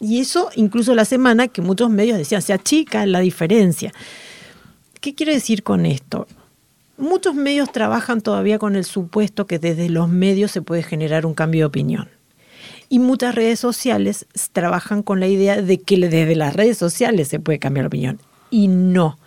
Y 0.00 0.20
eso 0.20 0.50
incluso 0.54 0.94
la 0.94 1.04
semana 1.04 1.48
que 1.48 1.60
muchos 1.60 1.90
medios 1.90 2.16
decían, 2.16 2.42
se 2.42 2.52
achica 2.52 3.04
la 3.06 3.20
diferencia. 3.20 3.92
¿Qué 5.00 5.14
quiero 5.14 5.32
decir 5.32 5.62
con 5.62 5.86
esto? 5.86 6.26
Muchos 6.96 7.34
medios 7.34 7.72
trabajan 7.72 8.20
todavía 8.20 8.58
con 8.58 8.76
el 8.76 8.84
supuesto 8.84 9.46
que 9.46 9.58
desde 9.58 9.88
los 9.88 10.08
medios 10.08 10.50
se 10.50 10.60
puede 10.60 10.82
generar 10.82 11.24
un 11.24 11.34
cambio 11.34 11.62
de 11.62 11.66
opinión. 11.66 12.08
Y 12.90 12.98
muchas 12.98 13.34
redes 13.34 13.60
sociales 13.60 14.26
trabajan 14.52 15.02
con 15.02 15.20
la 15.20 15.28
idea 15.28 15.62
de 15.62 15.78
que 15.78 15.96
desde 15.96 16.34
las 16.34 16.54
redes 16.54 16.76
sociales 16.76 17.28
se 17.28 17.38
puede 17.38 17.58
cambiar 17.58 17.84
la 17.84 17.88
opinión. 17.88 18.20
Y 18.50 18.68
no. 18.68 19.18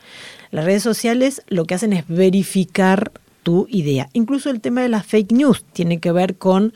Las 0.52 0.66
redes 0.66 0.84
sociales 0.84 1.42
lo 1.48 1.66
que 1.66 1.74
hacen 1.74 1.94
es 1.94 2.04
verificar 2.08 3.12
tu 3.44 3.68
idea. 3.70 4.10
Incluso 4.14 4.50
el 4.50 4.62
tema 4.62 4.82
de 4.82 4.90
las 4.90 5.06
fake 5.06 5.32
news 5.32 5.64
tiene 5.74 6.00
que 6.00 6.12
ver 6.12 6.36
con, 6.36 6.74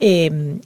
eh, 0.00 0.58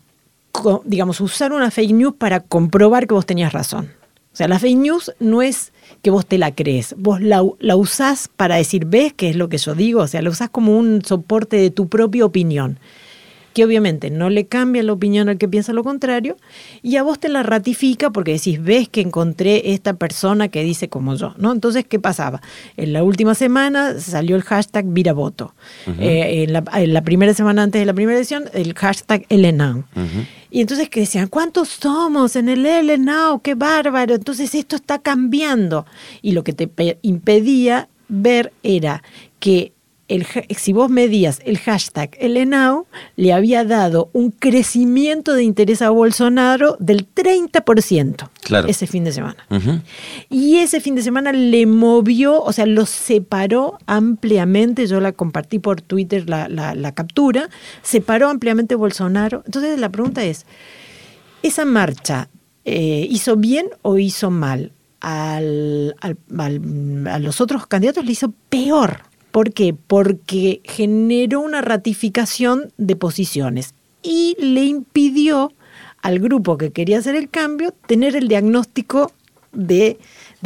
con, 0.53 0.81
digamos, 0.85 1.21
usar 1.21 1.53
una 1.53 1.71
fake 1.71 1.93
news 1.93 2.15
para 2.17 2.41
comprobar 2.41 3.07
que 3.07 3.15
vos 3.15 3.27
tenías 3.27 3.53
razón. 3.53 3.91
O 4.33 4.37
sea, 4.39 4.49
la 4.49 4.59
fake 4.59 4.79
news 4.79 5.13
no 5.21 5.43
es 5.43 5.73
que 6.03 6.11
vos 6.11 6.27
te 6.27 6.39
la 6.39 6.55
crees, 6.55 6.95
vos 6.97 7.21
la, 7.21 7.43
la 7.59 7.77
usás 7.77 8.29
para 8.37 8.57
decir, 8.57 8.85
¿ves 8.85 9.13
qué 9.13 9.31
es 9.31 9.37
lo 9.37 9.49
que 9.49 9.59
yo 9.59 9.75
digo? 9.75 10.03
O 10.03 10.07
sea, 10.07 10.23
la 10.23 10.31
usás 10.31 10.51
como 10.51 10.79
un 10.79 11.05
soporte 11.05 11.57
de 11.57 11.71
tu 11.71 11.89
propia 11.89 12.25
opinión 12.25 12.79
que 13.59 13.65
obviamente 13.65 14.09
no 14.11 14.31
le 14.31 14.47
cambia 14.47 14.85
la 14.85 14.93
opinión 14.93 15.29
al 15.29 15.37
que 15.37 15.49
piensa 15.49 15.73
lo 15.73 15.83
contrario, 15.83 16.37
y 16.81 16.95
a 16.95 17.03
vos 17.03 17.19
te 17.19 17.29
la 17.29 17.43
ratifica 17.43 18.11
porque 18.11 18.35
decís, 18.35 18.63
ves 18.63 18.89
que 18.89 19.01
encontré 19.01 19.73
esta 19.73 19.95
persona 19.95 20.47
que 20.47 20.63
dice 20.63 20.89
como 20.89 21.17
yo, 21.17 21.35
¿no? 21.39 21.51
Entonces, 21.51 21.85
¿qué 21.85 21.99
pasaba? 21.99 22.41
En 22.77 22.93
la 22.93 23.03
última 23.03 23.35
semana 23.35 23.99
salió 23.99 24.37
el 24.37 24.43
hashtag 24.43 24.85
Viraboto. 24.87 25.57
Eh, 25.99 26.45
en, 26.45 26.53
la, 26.53 27.03
primera 27.03 27.35
semana 27.35 27.65
antes 27.65 27.83
de 27.83 27.87
la 27.87 27.95
primera 27.95 28.17
edición, 28.17 28.45
el 28.55 28.75
hashtag 28.75 29.27
Elenau. 29.29 29.83
Y 30.53 30.61
entonces 30.61 30.89
que 30.89 31.01
decían, 31.01 31.27
¿cuántos 31.27 31.69
somos 31.69 32.37
en 32.37 32.49
el 32.49 32.65
Elenau? 32.65 33.41
¡Qué 33.41 33.57
bárbaro! 33.57 34.15
Entonces 34.15 34.55
esto 34.55 34.77
está 34.77 35.01
cambiando. 35.01 35.85
Y 36.23 36.31
lo 36.31 36.45
que 36.45 36.53
te 36.53 36.71
impedía 37.03 37.89
ver 38.07 38.53
era 38.63 39.03
que 39.41 39.73
si 40.57 40.73
vos 40.73 40.91
medías 40.91 41.41
el 41.45 41.59
hashtag 41.59 42.17
Elenau, 42.19 42.87
le 43.17 43.33
había 43.35 43.65
dado 43.65 44.09
un 44.15 44.31
crecimiento 44.31 45.35
de 45.35 45.43
interés 45.43 45.83
a 45.83 45.91
Bolsonaro 45.91 46.77
del 46.81 47.07
30% 47.13 48.29
ese 48.67 48.87
fin 48.87 49.05
de 49.05 49.13
semana. 49.13 49.47
Y 50.31 50.57
ese 50.57 50.81
fin 50.81 50.95
de 50.95 51.03
semana 51.03 51.33
le 51.33 51.67
movió, 51.67 52.43
o 52.43 52.53
sea, 52.53 52.65
lo 52.65 52.87
separó 52.87 53.79
ampliamente, 53.87 54.87
yo 54.87 55.01
la 55.01 55.13
compartí 55.13 55.59
por 55.59 55.83
Twitter 55.83 56.29
la, 56.29 56.93
captura, 56.93 57.51
separó 57.83 58.29
ampliamente 58.29 58.75
Bolsonaro. 58.75 59.43
Entonces 59.45 59.79
la 59.79 59.91
pregunta 59.91 60.25
es, 60.25 60.47
¿esa 61.43 61.67
marcha 61.67 62.31
eh, 62.65 63.07
hizo 63.11 63.37
bien 63.37 63.69
o 63.83 63.99
hizo 63.99 64.31
mal? 64.31 64.73
Al, 65.01 65.95
a 66.03 67.19
los 67.21 67.41
otros 67.41 67.69
candidatos 67.69 68.05
le 68.05 68.13
hizo 68.13 68.33
peor. 68.49 69.08
¿Por 69.31 69.53
qué? 69.53 69.75
Porque 69.75 70.61
generó 70.65 71.41
una 71.41 71.61
ratificación 71.61 72.73
de 72.79 72.97
posiciones 72.97 73.75
y 74.03 74.37
le 74.41 74.65
impidió 74.65 75.53
al 76.03 76.19
grupo 76.19 76.57
que 76.57 76.71
quería 76.71 76.99
hacer 76.99 77.15
el 77.15 77.29
cambio 77.29 77.75
tener 77.87 78.17
el 78.17 78.29
diagnóstico 78.29 79.13
de, 79.53 79.99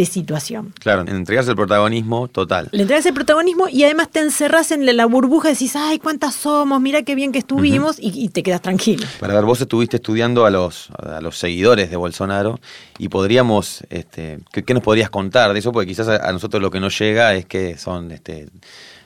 situación. 0.07 0.73
Claro, 0.81 1.03
entregas 1.03 1.47
el 1.49 1.55
protagonismo 1.55 2.29
total. 2.29 2.69
Le 2.73 2.83
entregas 2.83 3.07
el 3.07 3.15
protagonismo 3.15 3.69
y 3.69 3.85
además 3.85 4.09
te 4.11 4.21
encerras 4.21 4.73
en 4.73 4.85
la 4.97 5.07
burbuja 5.07 5.51
y 5.51 5.53
decís, 5.53 5.77
ay, 5.77 5.99
cuántas 5.99 6.35
somos, 6.35 6.81
mira 6.81 7.03
qué 7.03 7.15
bien 7.15 7.33
que 7.33 7.39
estuvimos 7.39 7.97
y, 8.01 8.29
te 8.31 8.43
quedas 8.43 8.63
tranquilo. 8.63 9.07
Para 9.21 9.35
ver, 9.35 9.45
vos 9.45 9.61
estuviste 9.61 9.97
estudiando 9.97 10.47
a 10.47 10.51
los, 10.51 10.91
a 10.99 11.21
los 11.21 11.39
seguidores 11.39 11.91
de 11.91 11.97
Bolsonaro 11.97 12.59
y 12.99 13.09
podríamos, 13.09 13.85
este, 13.91 14.41
¿qué, 14.53 14.75
nos 14.75 14.83
podrías 14.83 15.11
contar 15.11 15.53
de 15.53 15.59
eso? 15.59 15.73
Porque 15.73 15.89
quizás 15.89 16.09
a, 16.09 16.33
nosotros 16.33 16.63
lo 16.63 16.71
que 16.71 16.81
nos 16.81 16.99
llega 16.99 17.35
es 17.35 17.45
que 17.45 17.77
son, 17.77 18.11
este, 18.11 18.49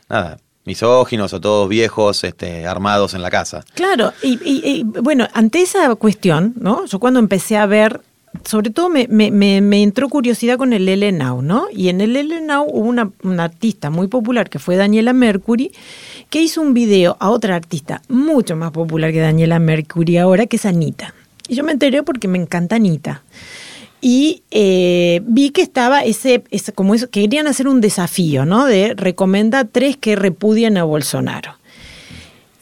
nada, 0.09 0.39
misóginos 0.65 1.33
o 1.33 1.41
todos 1.41 1.69
viejos 1.69 2.23
este, 2.25 2.67
armados 2.67 3.15
en 3.15 3.23
la 3.23 3.31
casa. 3.31 3.65
Claro, 3.75 4.13
y, 4.23 4.39
y, 4.45 4.85
bueno, 4.85 5.27
ante 5.33 5.63
esa 5.63 5.95
cuestión, 5.97 6.55
¿no? 6.61 6.87
Yo 6.87 6.99
cuando 6.99 7.19
empecé 7.19 7.57
a 7.57 7.67
ver 7.67 8.01
sobre 8.45 8.71
todo 8.71 8.89
me, 8.89 9.07
me, 9.09 9.83
entró 9.83 10.09
curiosidad 10.09 10.59
con 10.59 10.73
el 10.73 10.89
L 10.89 11.13
¿no? 11.13 11.67
Y 11.73 11.89
en 11.89 12.01
el 12.01 12.17
L 12.17 12.41
hubo 12.67 12.89
una, 12.89 13.11
artista 13.39 13.91
muy 13.91 14.09
popular 14.09 14.49
que 14.49 14.59
fue 14.59 14.77
Daniela 14.77 15.13
Mercury, 15.13 15.73
que 16.31 16.43
hizo 16.43 16.61
un 16.61 16.75
video 16.75 17.17
a 17.21 17.31
otra 17.31 17.57
artista 17.57 18.03
mucho 18.09 18.57
más 18.57 18.73
popular 18.73 19.13
que 19.13 19.21
Daniela 19.21 19.59
Mercury 19.59 20.19
ahora, 20.19 20.47
que 20.47 20.57
es 20.57 20.67
Anita. 20.67 21.15
Y 21.49 21.55
yo 21.55 21.65
me 21.65 21.73
enteré 21.73 22.03
porque 22.03 22.29
me 22.29 22.39
encanta 22.39 22.77
Anita. 22.77 23.23
Y 24.01 24.43
eh, 24.51 25.23
vi 25.25 25.51
que 25.51 25.63
estaba 25.63 26.05
ese, 26.05 26.45
ese, 26.51 26.73
como 26.73 26.95
eso, 26.95 27.09
que 27.09 27.23
querían 27.23 27.47
hacer 27.47 27.67
un 27.67 27.81
desafío, 27.81 28.45
¿no? 28.45 28.67
De 28.67 28.95
recomenda 28.95 29.65
tres 29.65 29.97
que 29.97 30.17
repudian 30.17 30.77
a 30.77 30.85
Bolsonaro. 30.85 31.57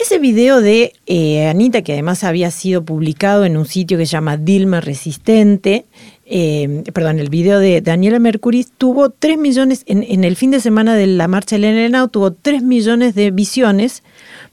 Ese 0.05 0.19
video 0.19 0.61
de 0.61 0.93
eh, 1.07 1.49
Anita, 1.49 1.81
que 1.81 1.95
además 1.95 2.25
había 2.25 2.51
sido 2.51 2.85
publicado 2.85 3.47
en 3.47 3.57
un 3.57 3.65
sitio 3.65 3.97
que 3.97 4.05
se 4.05 4.13
llama 4.13 4.37
Dilma 4.37 4.83
Resistente, 4.83 5.87
eh, 6.27 6.85
perdón, 6.93 7.21
el 7.21 7.31
video 7.31 7.59
de 7.59 7.81
Daniela 7.81 8.19
Mercury 8.19 8.67
tuvo 8.77 9.09
3 9.09 9.39
millones, 9.39 9.83
en, 9.87 10.25
el 10.25 10.37
fin 10.37 10.51
de 10.51 10.61
semana 10.61 10.95
de 10.95 11.07
la 11.07 11.27
marcha 11.27 11.57
del 11.57 11.65
Enau 11.65 12.09
tuvo 12.09 12.35
3 12.35 12.63
millones 12.63 13.15
de 13.15 13.31
visiones, 13.31 14.03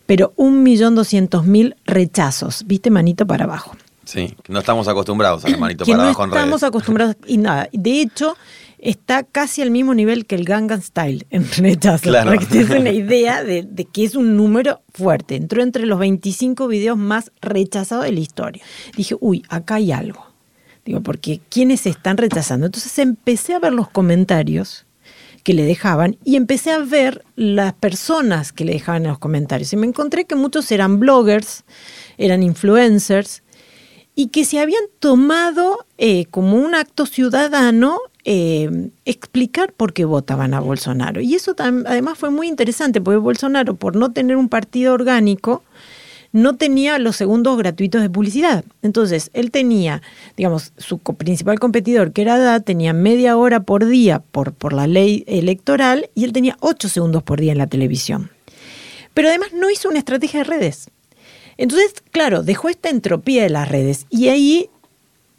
pero 0.05 0.33
1.200.000 0.37 1.75
rechazos, 1.83 2.63
viste, 2.65 2.89
manito 2.89 3.27
para 3.27 3.43
abajo. 3.43 3.75
Sí, 4.05 4.33
no 4.47 4.59
estamos 4.59 4.87
acostumbrados 4.87 5.43
a 5.43 5.49
la 5.49 5.57
manito 5.57 5.85
para 5.85 6.01
abajo 6.01 6.23
en 6.23 6.31
redes. 6.31 6.43
estamos 6.43 6.63
acostumbrados 6.63 7.17
y 7.27 7.37
nada. 7.37 7.67
De 7.73 7.99
hecho, 7.99 8.37
está 8.81 9.23
casi 9.23 9.61
al 9.61 9.71
mismo 9.71 9.93
nivel 9.93 10.25
que 10.25 10.35
el 10.35 10.43
Gangnam 10.43 10.81
Style 10.81 11.25
en 11.29 11.49
rechazo. 11.57 12.03
Claro. 12.03 12.31
Para 12.31 12.45
que 12.45 12.65
te 12.65 12.79
una 12.79 12.91
idea 12.91 13.43
de, 13.43 13.67
que 13.91 14.03
es 14.03 14.15
un 14.15 14.35
número 14.35 14.81
fuerte. 14.93 15.35
Entró 15.35 15.61
entre 15.61 15.85
los 15.85 15.99
25 15.99 16.67
videos 16.67 16.97
más 16.97 17.31
rechazados 17.41 18.05
de 18.05 18.11
la 18.11 18.19
historia. 18.19 18.63
Dije, 18.95 19.15
uy, 19.19 19.43
acá 19.49 19.75
hay 19.75 19.91
algo. 19.91 20.25
Digo, 20.83 21.01
porque 21.01 21.39
¿quiénes 21.49 21.85
están 21.85 22.17
rechazando? 22.17 22.65
Entonces 22.65 22.97
empecé 22.97 23.53
a 23.53 23.59
ver 23.59 23.71
los 23.71 23.89
comentarios 23.89 24.85
que 25.43 25.53
le 25.53 25.63
dejaban 25.63 26.17
y 26.23 26.35
empecé 26.35 26.71
a 26.71 26.79
ver 26.79 27.23
las 27.35 27.73
personas 27.73 28.51
que 28.51 28.65
le 28.65 28.73
dejaban 28.73 29.03
en 29.03 29.09
los 29.09 29.19
comentarios. 29.19 29.73
Y 29.73 29.77
me 29.77 29.87
encontré 29.87 30.25
que 30.25 30.35
muchos 30.35 30.71
eran 30.71 30.99
bloggers, 30.99 31.63
eran 32.17 32.41
influencers, 32.43 33.43
y 34.15 34.27
que 34.27 34.45
se 34.45 34.59
habían 34.59 34.83
tomado 34.99 35.85
eh, 35.97 36.25
como 36.25 36.57
un 36.57 36.75
acto 36.75 37.05
ciudadano 37.05 37.99
eh, 38.23 38.89
explicar 39.05 39.73
por 39.73 39.93
qué 39.93 40.05
votaban 40.05 40.53
a 40.53 40.59
Bolsonaro. 40.59 41.21
Y 41.21 41.35
eso 41.35 41.55
además 41.57 42.17
fue 42.17 42.29
muy 42.29 42.47
interesante, 42.47 43.01
porque 43.01 43.17
Bolsonaro, 43.17 43.75
por 43.75 43.95
no 43.95 44.11
tener 44.11 44.37
un 44.37 44.49
partido 44.49 44.93
orgánico, 44.93 45.63
no 46.31 46.55
tenía 46.55 46.97
los 46.97 47.15
segundos 47.15 47.57
gratuitos 47.57 48.01
de 48.01 48.09
publicidad. 48.09 48.63
Entonces, 48.81 49.29
él 49.33 49.51
tenía, 49.51 50.01
digamos, 50.37 50.71
su 50.77 50.99
principal 50.99 51.59
competidor, 51.59 52.13
que 52.13 52.21
era 52.21 52.37
DA, 52.37 52.61
tenía 52.61 52.93
media 52.93 53.35
hora 53.37 53.61
por 53.61 53.85
día 53.85 54.23
por, 54.31 54.53
por 54.53 54.73
la 54.73 54.87
ley 54.87 55.23
electoral 55.27 56.09
y 56.15 56.23
él 56.23 56.33
tenía 56.33 56.57
ocho 56.61 56.89
segundos 56.89 57.23
por 57.23 57.39
día 57.39 57.51
en 57.51 57.57
la 57.57 57.67
televisión. 57.67 58.31
Pero 59.13 59.27
además 59.27 59.49
no 59.53 59.69
hizo 59.69 59.89
una 59.89 59.99
estrategia 59.99 60.39
de 60.39 60.43
redes. 60.45 60.89
Entonces, 61.57 61.93
claro, 62.11 62.43
dejó 62.43 62.69
esta 62.69 62.89
entropía 62.89 63.43
de 63.43 63.49
las 63.49 63.69
redes 63.69 64.07
y 64.09 64.29
ahí 64.29 64.70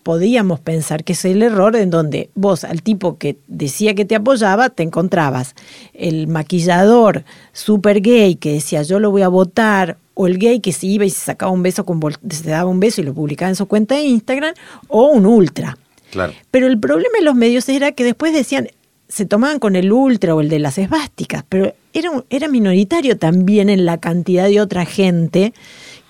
podíamos 0.02 0.60
pensar 0.60 1.04
que 1.04 1.12
es 1.12 1.24
el 1.24 1.42
error 1.42 1.76
en 1.76 1.90
donde 1.90 2.30
vos 2.34 2.64
al 2.64 2.82
tipo 2.82 3.18
que 3.18 3.36
decía 3.46 3.94
que 3.94 4.04
te 4.04 4.14
apoyaba 4.14 4.70
te 4.70 4.82
encontrabas 4.82 5.54
el 5.94 6.28
maquillador 6.28 7.24
super 7.52 8.00
gay 8.00 8.36
que 8.36 8.52
decía 8.52 8.82
yo 8.82 8.98
lo 8.98 9.10
voy 9.10 9.22
a 9.22 9.28
votar 9.28 9.98
o 10.14 10.26
el 10.26 10.38
gay 10.38 10.60
que 10.60 10.72
se 10.72 10.86
iba 10.86 11.04
y 11.04 11.10
se 11.10 11.20
sacaba 11.20 11.52
un 11.52 11.62
beso 11.62 11.84
con 11.84 12.00
se 12.30 12.50
daba 12.50 12.68
un 12.68 12.80
beso 12.80 13.00
y 13.00 13.04
lo 13.04 13.14
publicaba 13.14 13.48
en 13.48 13.56
su 13.56 13.66
cuenta 13.66 13.94
de 13.94 14.02
Instagram 14.02 14.54
o 14.88 15.06
un 15.06 15.26
ultra. 15.26 15.78
Claro. 16.10 16.34
Pero 16.50 16.66
el 16.66 16.78
problema 16.78 17.18
de 17.18 17.24
los 17.24 17.34
medios 17.34 17.68
era 17.68 17.92
que 17.92 18.04
después 18.04 18.32
decían 18.32 18.68
se 19.08 19.26
tomaban 19.26 19.58
con 19.58 19.76
el 19.76 19.92
ultra 19.92 20.34
o 20.34 20.40
el 20.40 20.48
de 20.48 20.58
las 20.58 20.78
esvásticas, 20.78 21.44
pero 21.46 21.74
era, 21.92 22.10
era 22.30 22.48
minoritario 22.48 23.18
también 23.18 23.68
en 23.68 23.84
la 23.84 23.98
cantidad 24.00 24.48
de 24.48 24.58
otra 24.58 24.86
gente 24.86 25.52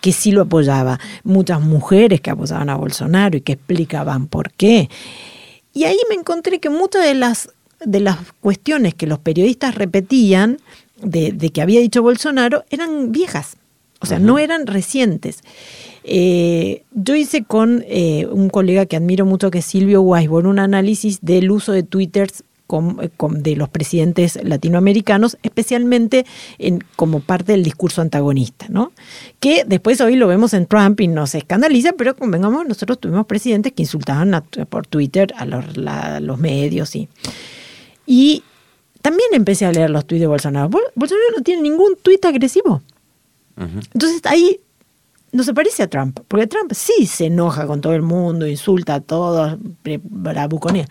que 0.03 0.13
sí 0.13 0.33
lo 0.33 0.43
apoyaba, 0.43 0.99
muchas 1.23 1.63
mujeres 1.63 2.21
que 2.21 2.31
apoyaban 2.31 2.69
a 2.69 2.75
Bolsonaro 2.75 3.39
y 3.39 3.41
que 3.41 3.53
explicaban 3.53 4.27
por 4.27 4.51
qué. 4.53 4.91
Y 5.73 5.85
ahí 5.85 5.97
me 6.11 6.17
encontré 6.17 6.59
que 6.59 6.69
muchas 6.69 7.05
de 7.05 7.15
las, 7.15 7.49
de 7.81 8.01
las 8.01 8.19
cuestiones 8.41 8.95
que 8.95 9.07
los 9.07 9.21
periodistas 9.21 9.77
repetían 9.77 10.59
de, 11.01 11.33
que 11.51 11.63
había 11.63 11.81
dicho 11.81 12.03
Bolsonaro 12.03 12.65
eran 12.69 13.13
viejas, 13.13 13.57
o 14.01 14.07
sea, 14.07 14.19
no 14.19 14.41
eran 14.41 14.67
recientes. 14.67 15.39
Eh, 16.03 16.83
yo 16.91 17.15
hice 17.15 17.45
con 17.45 17.85
eh, 17.87 18.27
un 18.27 18.51
colega 18.51 18.87
que 18.87 18.97
admiro 18.97 19.25
mucho, 19.25 19.53
que 19.53 19.61
es 19.61 19.65
Silvio 19.65 20.03
Weisborn, 20.03 20.49
un 20.49 20.59
análisis 20.59 21.21
del 21.23 21.53
uso 21.53 21.71
de 21.71 21.85
Twitter 21.85 22.29
eh, 23.01 23.11
de 23.31 23.57
los 23.57 23.69
presidentes 23.69 24.39
latinoamericanos, 24.43 25.37
especialmente 25.43 26.25
en, 26.59 26.85
como 26.97 27.21
parte 27.21 27.53
del 27.53 27.63
discurso 27.65 28.01
antagonista, 28.01 28.67
¿no? 28.69 28.93
Que 29.41 29.65
después 29.67 30.01
hoy 30.01 30.17
lo 30.17 30.29
vemos 30.29 30.55
en 30.55 30.67
Trump 30.67 31.01
y 31.01 31.09
nos 31.09 31.35
escandaliza, 31.35 31.93
pero 31.93 32.17
convengamos, 32.17 32.67
nosotros 32.67 32.99
tuvimos 32.99 33.27
presidentes 33.27 33.73
que 33.73 33.83
insultaban 33.83 34.45
por 34.69 34.87
Twitter 34.87 35.33
a 35.37 35.45
los, 35.45 36.39
medios 36.39 36.97
y, 36.97 37.09
y 38.07 38.43
también 39.03 39.29
empecé 39.33 39.67
a 39.67 39.73
leer 39.73 39.91
los 39.91 40.07
tuits 40.07 40.21
de 40.21 40.27
Bolsonaro. 40.27 40.71
Bolsonaro 40.95 41.27
no 41.37 41.43
tiene 41.43 41.63
ningún 41.63 41.97
tuit 42.01 42.25
agresivo. 42.25 42.83
Entonces 43.57 44.23
ahí 44.25 44.61
no 45.33 45.43
se 45.43 45.55
parece 45.55 45.83
a 45.83 45.89
Trump, 45.89 46.21
porque 46.29 46.47
Trump 46.47 46.73
sí 46.75 47.07
se 47.07 47.27
enoja 47.27 47.67
con 47.67 47.81
todo 47.81 47.95
el 47.95 48.03
mundo, 48.03 48.47
insulta 48.47 48.97
a 48.97 49.01
todos, 49.01 49.57
bravuconea. 50.05 50.87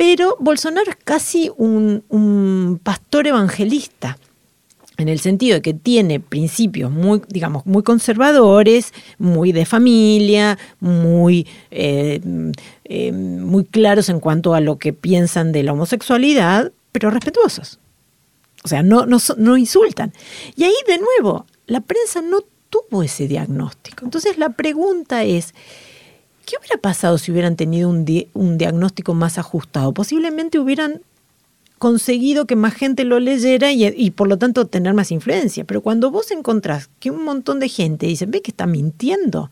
Pero 0.00 0.38
Bolsonaro 0.40 0.90
es 0.90 0.96
casi 0.96 1.50
un, 1.58 2.80
pastor 2.82 3.26
evangelista. 3.26 4.16
en 4.96 5.10
el 5.10 5.20
sentido 5.20 5.56
de 5.56 5.60
que 5.60 5.74
tiene 5.74 6.20
principios 6.20 6.90
muy, 6.90 7.20
digamos, 7.28 7.66
muy 7.66 7.82
conservadores, 7.82 8.94
muy 9.18 9.52
de 9.52 9.66
familia, 9.66 10.58
muy, 10.78 11.46
eh, 11.70 12.18
eh, 12.84 13.12
muy 13.12 13.64
claros 13.66 14.08
en 14.08 14.20
cuanto 14.20 14.54
a 14.54 14.60
lo 14.60 14.78
que 14.78 14.94
piensan 14.94 15.52
de 15.52 15.64
la 15.64 15.74
homosexualidad, 15.74 16.72
pero 16.92 17.10
respetuosos. 17.10 17.78
O 18.64 18.68
sea, 18.68 18.82
no, 18.82 19.04
no, 19.04 19.18
no 19.36 19.58
insultan. 19.58 20.14
Y 20.56 20.64
ahí 20.64 20.76
de 20.86 20.98
nuevo, 20.98 21.44
la 21.66 21.82
prensa 21.82 22.22
no 22.22 22.38
tuvo 22.70 23.02
ese 23.02 23.28
diagnóstico. 23.28 24.06
Entonces 24.06 24.38
la 24.38 24.48
pregunta 24.48 25.24
es, 25.24 25.52
¿qué 26.50 26.56
hubiera 26.58 26.80
pasado 26.80 27.16
si 27.16 27.30
hubieran 27.30 27.54
tenido 27.54 27.88
un, 27.88 28.04
un 28.34 28.58
diagnóstico 28.58 29.14
más 29.14 29.38
ajustado? 29.38 29.94
Posiblemente 29.94 30.58
hubieran 30.58 31.00
conseguido 31.78 32.46
que 32.46 32.56
más 32.56 32.74
gente 32.74 33.04
lo 33.04 33.20
leyera 33.20 33.70
y, 33.72 34.10
por 34.10 34.28
lo 34.28 34.36
tanto 34.36 34.66
tener 34.66 34.92
más 34.92 35.12
influencia. 35.12 35.64
Pero 35.64 35.80
cuando 35.80 36.10
vos 36.10 36.30
encontrás 36.32 36.90
que 36.98 37.10
un 37.10 37.24
montón 37.24 37.60
de 37.60 37.68
gente 37.68 38.06
dice, 38.06 38.26
ve 38.26 38.42
que 38.42 38.50
está 38.50 38.66
mintiendo, 38.66 39.50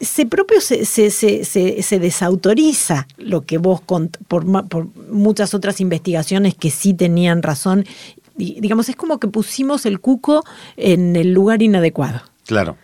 se 0.00 0.26
propio 0.26 0.60
se, 0.60 0.84
se, 0.84 1.10
se, 1.10 1.44
se, 1.44 1.98
desautoriza 1.98 3.06
lo 3.16 3.42
que 3.42 3.58
vos, 3.58 3.80
por, 3.80 4.68
por 4.68 4.88
muchas 5.08 5.54
otras 5.54 5.80
investigaciones 5.80 6.54
que 6.54 6.70
sí 6.70 6.94
tenían 6.94 7.42
razón, 7.42 7.86
digamos, 8.36 8.88
es 8.88 8.96
como 8.96 9.20
que 9.20 9.28
pusimos 9.28 9.86
el 9.86 10.00
cuco 10.00 10.44
en 10.76 11.16
el 11.16 11.32
lugar 11.32 11.62
inadecuado. 11.62 12.20
Claro. 12.44 12.76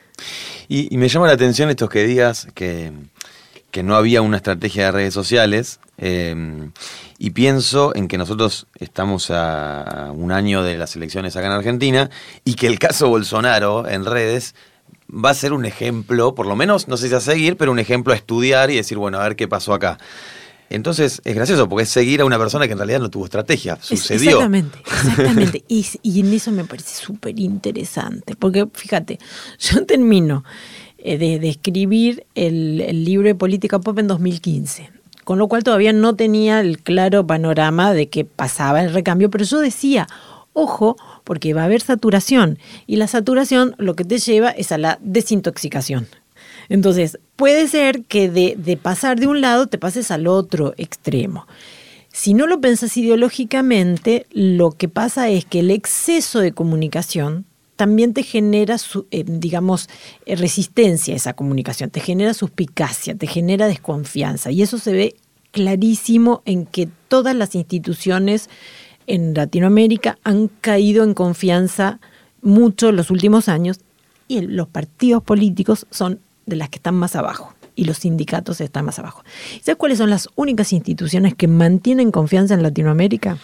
Y, 0.68 0.96
me 0.98 1.08
llama 1.08 1.26
la 1.26 1.32
atención 1.32 1.70
estos 1.70 1.88
que 1.88 2.04
digas 2.04 2.48
que, 2.54 2.92
que 3.70 3.82
no 3.82 3.96
había 3.96 4.22
una 4.22 4.36
estrategia 4.36 4.86
de 4.86 4.92
redes 4.92 5.14
sociales. 5.14 5.80
Eh, 5.96 6.70
y 7.18 7.30
pienso 7.30 7.94
en 7.96 8.06
que 8.06 8.16
nosotros 8.16 8.68
estamos 8.78 9.30
a 9.32 10.12
un 10.14 10.30
año 10.30 10.62
de 10.62 10.78
las 10.78 10.94
elecciones 10.94 11.36
acá 11.36 11.46
en 11.46 11.52
Argentina 11.52 12.10
y 12.44 12.54
que 12.54 12.68
el 12.68 12.78
caso 12.78 13.08
Bolsonaro 13.08 13.88
en 13.88 14.04
redes 14.04 14.54
va 15.12 15.30
a 15.30 15.34
ser 15.34 15.52
un 15.52 15.64
ejemplo, 15.64 16.34
por 16.34 16.46
lo 16.46 16.54
menos, 16.54 16.86
no 16.86 16.96
sé 16.96 17.08
si 17.08 17.14
a 17.14 17.20
seguir, 17.20 17.56
pero 17.56 17.72
un 17.72 17.80
ejemplo 17.80 18.12
a 18.12 18.16
estudiar 18.16 18.70
y 18.70 18.76
decir, 18.76 18.98
bueno, 18.98 19.18
a 19.18 19.24
ver 19.24 19.34
qué 19.34 19.48
pasó 19.48 19.74
acá. 19.74 19.98
Entonces 20.70 21.20
es 21.24 21.34
gracioso 21.34 21.68
porque 21.68 21.84
es 21.84 21.88
seguir 21.88 22.20
a 22.20 22.24
una 22.24 22.38
persona 22.38 22.66
que 22.66 22.72
en 22.72 22.78
realidad 22.78 23.00
no 23.00 23.10
tuvo 23.10 23.24
estrategia, 23.24 23.78
sucedió. 23.80 24.30
Exactamente, 24.30 24.78
exactamente. 24.86 25.64
y, 25.68 26.20
en 26.20 26.32
eso 26.32 26.50
me 26.52 26.64
parece 26.64 27.04
súper 27.04 27.38
interesante, 27.38 28.34
porque 28.36 28.66
fíjate, 28.72 29.18
yo 29.58 29.86
termino 29.86 30.44
eh, 30.98 31.16
de, 31.16 31.48
escribir 31.48 32.26
el, 32.34 32.80
el 32.80 33.04
libro 33.04 33.28
de 33.28 33.34
política 33.34 33.78
pop 33.78 33.98
en 33.98 34.08
2015 34.08 34.98
con 35.28 35.38
lo 35.38 35.46
cual 35.46 35.62
todavía 35.62 35.92
no 35.92 36.16
tenía 36.16 36.60
el 36.60 36.78
claro 36.78 37.26
panorama 37.26 37.92
de 37.92 38.08
que 38.08 38.24
pasaba 38.24 38.80
el 38.80 38.94
recambio, 38.94 39.28
pero 39.28 39.44
yo 39.44 39.60
decía, 39.60 40.08
ojo, 40.54 40.96
porque 41.22 41.52
va 41.52 41.60
a 41.60 41.64
haber 41.66 41.82
saturación 41.82 42.58
y 42.86 42.96
la 42.96 43.06
saturación 43.08 43.74
lo 43.76 43.94
que 43.94 44.04
te 44.04 44.16
lleva 44.16 44.48
es 44.48 44.72
a 44.72 44.78
la 44.78 44.98
desintoxicación. 45.02 46.08
Entonces, 46.68 47.18
puede 47.36 47.68
ser 47.68 48.04
que 48.04 48.28
de, 48.28 48.76
pasar 48.76 49.18
de 49.18 49.26
un 49.26 49.40
lado 49.40 49.66
te 49.66 49.78
pases 49.78 50.10
al 50.10 50.26
otro 50.26 50.74
extremo. 50.76 51.46
Si 52.12 52.34
no 52.34 52.46
lo 52.46 52.60
pensas 52.60 52.96
ideológicamente, 52.96 54.26
lo 54.30 54.72
que 54.72 54.88
pasa 54.88 55.28
es 55.28 55.44
que 55.44 55.60
el 55.60 55.70
exceso 55.70 56.40
de 56.40 56.52
comunicación 56.52 57.46
también 57.76 58.12
te 58.12 58.24
genera, 58.24 58.76
eh, 59.10 59.24
digamos, 59.24 59.88
eh, 60.26 60.34
resistencia 60.34 61.14
a 61.14 61.16
esa 61.16 61.34
comunicación, 61.34 61.90
te 61.90 62.00
genera 62.00 62.34
suspicacia, 62.34 63.14
te 63.14 63.28
genera 63.28 63.68
desconfianza. 63.68 64.50
Y 64.50 64.62
eso 64.62 64.78
se 64.78 64.92
ve 64.92 65.16
clarísimo 65.52 66.42
en 66.44 66.66
que 66.66 66.88
todas 67.06 67.36
las 67.36 67.54
instituciones 67.54 68.50
en 69.06 69.32
Latinoamérica 69.32 70.18
han 70.24 70.48
caído 70.48 71.04
en 71.04 71.14
confianza 71.14 72.00
mucho 72.42 72.88
en 72.88 72.96
los 72.96 73.10
últimos 73.10 73.48
años 73.48 73.80
y 74.26 74.40
los 74.42 74.68
partidos 74.68 75.22
políticos 75.22 75.86
son 75.90 76.20
de 76.48 76.56
las 76.56 76.68
que 76.68 76.78
están 76.78 76.94
más 76.94 77.14
abajo 77.16 77.54
y 77.74 77.84
los 77.84 77.98
sindicatos 77.98 78.60
están 78.60 78.84
más 78.84 78.98
abajo. 78.98 79.22
¿Sabes 79.62 79.76
cuáles 79.76 79.98
son 79.98 80.10
las 80.10 80.28
únicas 80.34 80.72
instituciones 80.72 81.34
que 81.34 81.46
mantienen 81.46 82.10
confianza 82.10 82.54
en 82.54 82.62
Latinoamérica? 82.62 83.38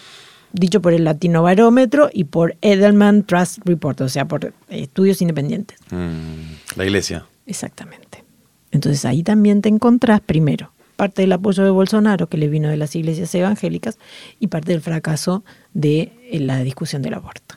dicho 0.54 0.80
por 0.80 0.92
el 0.92 1.04
Latino 1.04 1.42
Barómetro 1.42 2.10
y 2.12 2.24
por 2.24 2.56
Edelman 2.62 3.24
Trust 3.24 3.58
Report, 3.64 4.00
o 4.00 4.08
sea, 4.08 4.26
por 4.26 4.54
estudios 4.68 5.20
independientes. 5.20 5.78
Mm, 5.90 6.76
la 6.76 6.84
iglesia. 6.84 7.26
Exactamente. 7.46 8.24
Entonces 8.70 9.04
ahí 9.04 9.22
también 9.22 9.62
te 9.62 9.68
encontrás, 9.68 10.20
primero, 10.20 10.72
parte 10.96 11.22
del 11.22 11.32
apoyo 11.32 11.64
de 11.64 11.70
Bolsonaro 11.70 12.28
que 12.28 12.38
le 12.38 12.48
vino 12.48 12.68
de 12.68 12.76
las 12.76 12.94
iglesias 12.94 13.34
evangélicas 13.34 13.98
y 14.38 14.46
parte 14.46 14.72
del 14.72 14.80
fracaso 14.80 15.44
de 15.74 16.12
eh, 16.30 16.38
la 16.40 16.62
discusión 16.62 17.02
del 17.02 17.14
aborto, 17.14 17.56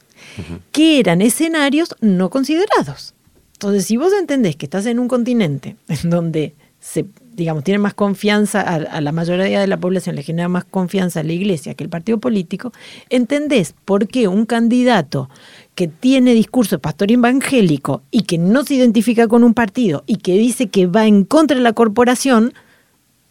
que 0.71 0.99
eran 0.99 1.21
escenarios 1.21 1.95
no 2.01 2.29
considerados. 2.29 3.13
Entonces, 3.57 3.85
si 3.85 3.97
vos 3.97 4.13
entendés 4.13 4.55
que 4.55 4.65
estás 4.65 4.85
en 4.85 4.99
un 4.99 5.07
continente 5.07 5.75
en 5.87 6.09
donde 6.09 6.55
se 6.79 7.05
digamos, 7.37 7.63
tiene 7.63 7.77
más 7.77 7.93
confianza 7.93 8.61
a, 8.61 8.99
la 8.99 9.11
mayoría 9.11 9.61
de 9.61 9.67
la 9.67 9.77
población, 9.77 10.15
le 10.15 10.23
genera 10.23 10.49
más 10.49 10.65
confianza 10.65 11.19
a 11.19 11.23
la 11.23 11.33
iglesia 11.33 11.75
que 11.75 11.83
el 11.83 11.89
partido 11.89 12.17
político, 12.17 12.73
entendés 13.11 13.75
por 13.85 14.07
qué 14.07 14.27
un 14.27 14.47
candidato 14.47 15.29
que 15.75 15.87
tiene 15.87 16.33
discurso 16.33 16.79
pastor 16.79 17.11
evangélico 17.11 18.01
y 18.09 18.23
que 18.23 18.39
no 18.39 18.63
se 18.63 18.73
identifica 18.73 19.27
con 19.27 19.43
un 19.43 19.53
partido 19.53 20.03
y 20.07 20.17
que 20.17 20.33
dice 20.33 20.69
que 20.69 20.87
va 20.87 21.05
en 21.05 21.25
contra 21.25 21.55
de 21.55 21.61
la 21.61 21.73
corporación, 21.73 22.55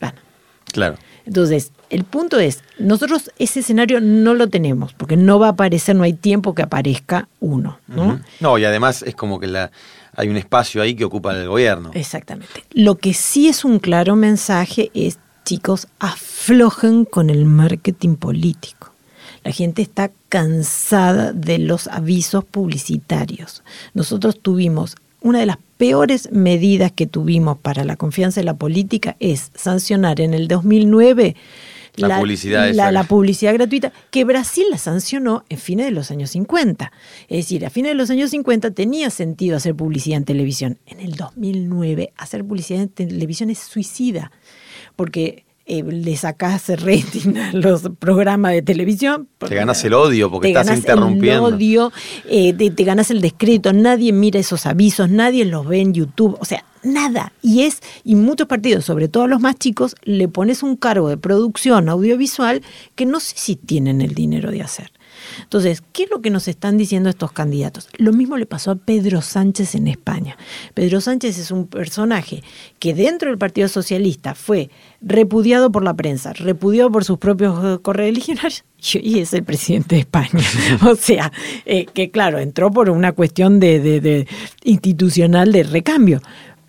gana. 0.00 0.22
Claro. 0.66 0.98
Entonces, 1.26 1.72
el 1.90 2.04
punto 2.04 2.38
es, 2.38 2.62
nosotros 2.78 3.32
ese 3.40 3.58
escenario 3.58 4.00
no 4.00 4.34
lo 4.34 4.48
tenemos, 4.48 4.94
porque 4.94 5.16
no 5.16 5.40
va 5.40 5.48
a 5.48 5.50
aparecer, 5.50 5.96
no 5.96 6.04
hay 6.04 6.12
tiempo 6.12 6.54
que 6.54 6.62
aparezca 6.62 7.28
uno. 7.40 7.80
¿no? 7.88 8.20
No, 8.38 8.56
y 8.56 8.64
además 8.64 9.02
es 9.02 9.16
como 9.16 9.40
que 9.40 9.48
la, 9.48 9.72
hay 10.16 10.28
un 10.28 10.36
espacio 10.36 10.82
ahí 10.82 10.94
que 10.94 11.04
ocupa 11.04 11.36
el 11.36 11.46
gobierno. 11.46 11.90
Exactamente. 11.94 12.64
Lo 12.72 12.96
que 12.96 13.14
sí 13.14 13.48
es 13.48 13.64
un 13.64 13.78
claro 13.78 14.16
mensaje 14.16 14.90
es, 14.94 15.18
chicos, 15.44 15.88
aflojen 15.98 17.04
con 17.04 17.30
el 17.30 17.44
marketing 17.44 18.16
político. 18.16 18.92
La 19.44 19.52
gente 19.52 19.82
está 19.82 20.10
cansada 20.28 21.32
de 21.32 21.58
los 21.58 21.86
avisos 21.86 22.44
publicitarios. 22.44 23.62
Nosotros 23.94 24.40
tuvimos 24.40 24.96
una 25.20 25.40
de 25.40 25.46
las 25.46 25.58
peores 25.76 26.30
medidas 26.32 26.92
que 26.92 27.06
tuvimos 27.06 27.58
para 27.58 27.84
la 27.84 27.96
confianza 27.96 28.40
en 28.40 28.46
la 28.46 28.54
política 28.54 29.16
es 29.20 29.50
sancionar 29.54 30.20
en 30.20 30.34
el 30.34 30.48
2009 30.48 31.36
la, 31.96 32.18
publicidad 32.18 32.72
la, 32.72 33.04
publicidad 33.04 33.54
gratuita, 33.54 33.92
que 34.10 34.24
Brasil 34.24 34.64
la 34.70 34.78
sancionó 34.78 35.44
en 35.48 35.58
fines 35.58 35.86
de 35.86 35.92
los 35.92 36.10
años 36.10 36.30
50. 36.30 36.92
Es 37.28 37.36
decir, 37.36 37.64
a 37.66 37.70
fines 37.70 37.90
de 37.90 37.94
los 37.94 38.10
años 38.10 38.30
50 38.30 38.70
tenía 38.72 39.10
sentido 39.10 39.56
hacer 39.56 39.74
publicidad 39.74 40.18
en 40.18 40.24
televisión. 40.24 40.78
En 40.86 41.00
el 41.00 41.12
2009, 41.12 42.12
hacer 42.16 42.44
publicidad 42.44 42.82
en 42.82 42.88
televisión 42.88 43.50
es 43.50 43.58
suicida, 43.58 44.30
porque 44.94 45.44
eh, 45.68 45.82
le 45.82 46.16
sacas 46.16 46.68
rating 46.68 47.36
a 47.36 47.52
los 47.52 47.90
programas 47.98 48.52
de 48.52 48.62
televisión. 48.62 49.28
Te 49.38 49.54
ganas 49.54 49.84
el 49.84 49.94
odio 49.94 50.30
porque 50.30 50.48
estás 50.48 50.76
interrumpiendo. 50.76 51.48
El 51.48 51.54
odio, 51.54 51.92
eh, 52.28 52.52
te, 52.52 52.70
te, 52.70 52.84
ganas 52.84 53.10
el 53.10 53.20
descrédito, 53.20 53.72
nadie 53.72 54.12
mira 54.12 54.38
esos 54.38 54.64
avisos, 54.66 55.10
nadie 55.10 55.44
los 55.44 55.66
ve 55.66 55.80
en 55.80 55.92
YouTube. 55.92 56.36
O 56.40 56.44
sea, 56.44 56.64
nada. 56.86 57.32
Y 57.42 57.62
es, 57.62 57.80
y 58.04 58.14
muchos 58.14 58.46
partidos, 58.46 58.84
sobre 58.84 59.08
todo 59.08 59.26
los 59.26 59.40
más 59.40 59.56
chicos, 59.56 59.94
le 60.02 60.28
pones 60.28 60.62
un 60.62 60.76
cargo 60.76 61.08
de 61.08 61.16
producción 61.16 61.88
audiovisual 61.88 62.62
que 62.94 63.06
no 63.06 63.20
sé 63.20 63.34
si 63.36 63.56
tienen 63.56 64.00
el 64.00 64.14
dinero 64.14 64.50
de 64.50 64.62
hacer. 64.62 64.92
Entonces, 65.42 65.82
¿qué 65.92 66.04
es 66.04 66.10
lo 66.10 66.20
que 66.20 66.30
nos 66.30 66.48
están 66.48 66.76
diciendo 66.76 67.08
estos 67.08 67.32
candidatos? 67.32 67.88
Lo 67.96 68.12
mismo 68.12 68.36
le 68.36 68.46
pasó 68.46 68.70
a 68.70 68.76
Pedro 68.76 69.22
Sánchez 69.22 69.74
en 69.74 69.88
España. 69.88 70.36
Pedro 70.74 71.00
Sánchez 71.00 71.38
es 71.38 71.50
un 71.50 71.66
personaje 71.66 72.42
que 72.78 72.94
dentro 72.94 73.30
del 73.30 73.38
Partido 73.38 73.68
Socialista 73.68 74.34
fue 74.34 74.70
repudiado 75.00 75.70
por 75.70 75.82
la 75.84 75.94
prensa, 75.94 76.32
repudiado 76.32 76.90
por 76.90 77.04
sus 77.04 77.18
propios 77.18 77.58
eh, 77.64 77.78
correligionarios 77.82 78.64
y 78.92 79.20
es 79.20 79.32
el 79.32 79.44
presidente 79.44 79.96
de 79.96 80.00
España. 80.00 80.44
o 80.86 80.94
sea, 80.94 81.32
eh, 81.64 81.86
que 81.86 82.10
claro, 82.10 82.38
entró 82.38 82.70
por 82.70 82.90
una 82.90 83.12
cuestión 83.12 83.60
de 83.60 84.26
institucional 84.64 85.52
de 85.52 85.62
recambio 85.62 86.20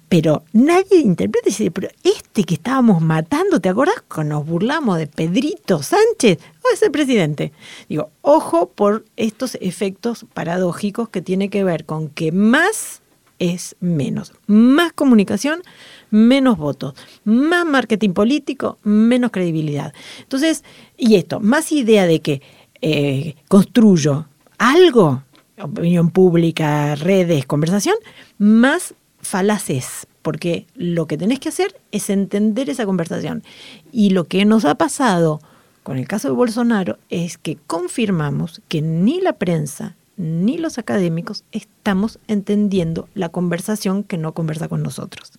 pero 0.10 0.44
nadie 0.54 1.00
interpreta 1.00 1.50
y 1.50 1.52
dice, 1.52 1.72
pero 1.72 1.90
este 2.04 2.44
que 2.44 2.54
estábamos 2.54 3.02
matando, 3.02 3.60
¿te 3.60 3.70
acordás 3.70 4.04
nos 4.24 4.46
burlamos 4.46 4.98
de 4.98 5.08
Pedrito 5.08 5.84
Sánchez? 5.84 6.40
¿O 6.64 6.74
es 6.74 6.82
el 6.82 6.92
presidente? 6.92 7.52
Digo, 7.90 8.10
ojo 8.22 8.70
por 8.70 9.06
estos 9.18 9.56
efectos 9.60 10.26
paradójicos 10.34 11.10
que 11.10 11.22
tiene 11.22 11.50
que 11.50 11.64
ver 11.64 11.86
con 11.86 12.10
que 12.10 12.32
más 12.32 13.02
es 13.40 13.76
menos. 13.80 14.34
Más 14.48 14.94
comunicación, 14.94 15.62
menos 16.10 16.58
votos. 16.58 16.94
Más 17.24 17.66
marketing 17.66 18.12
político, 18.12 18.78
menos 18.84 19.32
credibilidad. 19.32 19.94
Entonces, 20.22 20.64
y 20.98 21.16
esto, 21.16 21.40
más 21.40 21.72
idea 21.72 22.08
de 22.08 22.22
que 22.22 22.42
eh, 22.82 23.36
construyo 23.48 24.28
algo, 24.58 25.24
opinión 25.60 26.12
pública, 26.12 26.96
redes, 26.96 27.46
conversación, 27.46 27.96
más 28.38 28.96
falaces, 29.22 30.08
porque 30.22 30.66
lo 30.76 31.08
que 31.08 31.18
tenés 31.18 31.40
que 31.40 31.50
hacer 31.50 31.80
es 31.92 32.10
entender 32.10 32.70
esa 32.70 32.86
conversación. 32.86 33.44
Y 33.92 34.12
lo 34.12 34.26
que 34.26 34.46
nos 34.46 34.66
ha 34.66 34.76
pasado 34.76 35.42
con 35.84 35.98
el 35.98 36.08
caso 36.08 36.28
de 36.28 36.34
Bolsonaro 36.34 36.98
es 37.10 37.38
que 37.38 37.58
confirmamos 37.66 38.62
que 38.68 38.82
ni 38.82 39.22
la 39.22 39.34
prensa 39.34 39.96
ni 40.18 40.58
los 40.58 40.78
académicos 40.80 41.44
estamos 41.52 42.20
entendiendo 42.28 43.08
la 43.14 43.30
conversación 43.30 44.04
que 44.04 44.18
no 44.18 44.34
conversa 44.34 44.68
con 44.68 44.84
nosotros. 44.84 45.32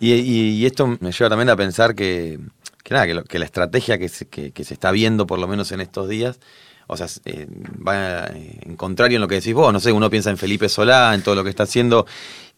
Y, 0.00 0.66
esto 0.66 0.98
me 1.00 1.12
lleva 1.12 1.30
también 1.30 1.50
a 1.50 1.56
pensar 1.56 1.94
que, 1.94 2.40
que 2.82 3.24
que, 3.28 3.38
la 3.38 3.44
estrategia 3.44 3.98
que 3.98 4.08
se, 4.08 4.26
que 4.26 4.64
se 4.64 4.74
está 4.74 4.90
viendo, 4.90 5.26
por 5.26 5.38
lo 5.38 5.46
menos 5.46 5.70
en 5.72 5.80
estos 5.80 6.08
días, 6.08 6.40
o 6.88 6.96
sea, 6.96 7.08
eh, 7.24 7.48
va 7.86 8.26
eh, 8.26 8.60
en 8.62 8.76
contrario 8.76 9.16
en 9.16 9.22
lo 9.22 9.28
que 9.28 9.36
decís 9.36 9.54
vos. 9.54 9.72
No 9.72 9.80
sé, 9.80 9.92
uno 9.92 10.08
piensa 10.08 10.30
en 10.30 10.36
Felipe 10.36 10.68
Solá, 10.68 11.14
en 11.14 11.22
todo 11.22 11.34
lo 11.34 11.42
que 11.42 11.50
está 11.50 11.64
haciendo, 11.64 12.06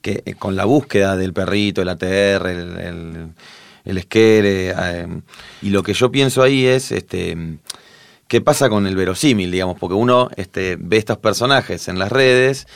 que 0.01 0.23
eh, 0.25 0.35
con 0.35 0.57
la 0.57 0.65
búsqueda 0.65 1.17
del 1.17 1.33
perrito, 1.33 1.83
el 1.83 1.89
ATR, 1.89 2.47
el, 2.47 2.79
el, 2.79 3.29
el 3.85 3.99
esquere, 3.99 4.75
eh, 4.77 5.07
y 5.63 5.71
lo 5.71 5.83
que 5.83 5.95
yo 5.95 6.11
pienso 6.11 6.43
ahí 6.43 6.67
es, 6.67 6.93
este, 6.93 7.59
¿qué 8.29 8.41
pasa 8.41 8.69
con 8.69 8.87
el 8.87 8.95
verosímil, 8.95 9.51
digamos? 9.51 9.79
Porque 9.79 9.95
uno 9.95 10.29
este, 10.37 10.77
ve 10.79 10.99
estos 10.99 11.19
personajes 11.19 11.89
en 11.89 11.99
las 11.99 12.13
redes, 12.13 12.67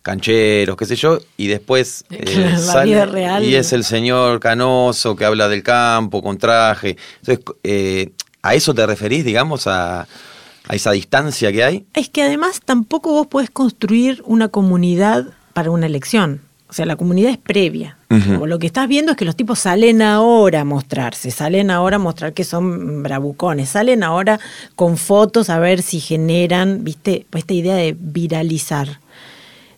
cancheros, 0.00 0.76
qué 0.76 0.86
sé 0.86 0.96
yo, 0.96 1.18
y 1.36 1.46
después 1.46 2.04
eh, 2.10 2.56
vida 2.84 3.06
real. 3.06 3.44
y 3.44 3.54
es 3.54 3.72
el 3.72 3.84
señor 3.84 4.40
canoso 4.40 5.14
que 5.14 5.24
habla 5.24 5.48
del 5.48 5.62
campo 5.62 6.22
con 6.22 6.38
traje. 6.38 6.96
Entonces, 7.20 7.44
eh, 7.62 8.12
¿a 8.42 8.54
eso 8.54 8.74
te 8.74 8.84
referís, 8.86 9.24
digamos, 9.24 9.66
a, 9.66 10.00
a 10.00 10.74
esa 10.74 10.92
distancia 10.92 11.52
que 11.52 11.62
hay? 11.62 11.86
Es 11.94 12.08
que 12.08 12.22
además 12.22 12.60
tampoco 12.64 13.12
vos 13.12 13.26
podés 13.26 13.50
construir 13.50 14.22
una 14.24 14.48
comunidad 14.48 15.26
para 15.52 15.70
una 15.70 15.86
elección. 15.86 16.40
O 16.72 16.74
sea, 16.74 16.86
la 16.86 16.96
comunidad 16.96 17.32
es 17.32 17.36
previa. 17.36 17.98
Lo 18.08 18.58
que 18.58 18.66
estás 18.66 18.88
viendo 18.88 19.12
es 19.12 19.18
que 19.18 19.26
los 19.26 19.36
tipos 19.36 19.58
salen 19.58 20.00
ahora 20.00 20.62
a 20.62 20.64
mostrarse, 20.64 21.30
salen 21.30 21.70
ahora 21.70 21.96
a 21.96 21.98
mostrar 21.98 22.32
que 22.32 22.44
son 22.44 23.02
bravucones, 23.02 23.68
salen 23.68 24.02
ahora 24.02 24.40
con 24.74 24.96
fotos 24.96 25.50
a 25.50 25.58
ver 25.58 25.82
si 25.82 26.00
generan, 26.00 26.82
viste, 26.82 27.26
esta 27.30 27.52
idea 27.52 27.74
de 27.74 27.94
viralizar. 27.98 29.00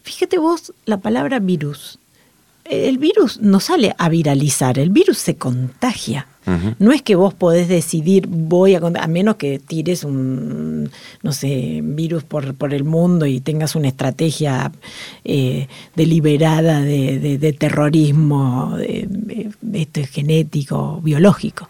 Fíjate 0.05 0.39
vos 0.39 0.73
la 0.85 0.99
palabra 0.99 1.41
virus. 1.41 1.99
El 2.65 2.99
virus 2.99 3.41
no 3.41 3.59
sale 3.59 3.97
a 3.99 4.09
viralizar, 4.09 4.79
el 4.79 4.91
virus 4.91 5.19
se 5.19 5.35
contagia. 5.35 6.29
No 6.79 6.93
es 6.93 7.01
que 7.01 7.17
vos 7.17 7.33
podés 7.33 7.69
decidir, 7.69 8.27
voy 8.27 8.75
a 8.75 8.79
a 8.79 9.07
menos 9.07 9.37
que 9.37 9.59
tires 9.59 10.05
un, 10.05 10.91
no 11.23 11.33
sé, 11.33 11.81
virus 11.83 12.23
por, 12.23 12.55
por 12.55 12.75
el 12.75 12.85
mundo 12.85 13.25
y 13.25 13.41
tengas 13.41 13.75
una 13.75 13.89
estrategia 13.89 14.71
eh, 15.25 15.69
deliberada 15.97 16.83
de, 16.83 17.57
terrorismo, 17.59 18.77
de 18.77 19.49
esto 19.73 20.01
es 20.01 20.11
genético, 20.11 21.01
biológico. 21.03 21.69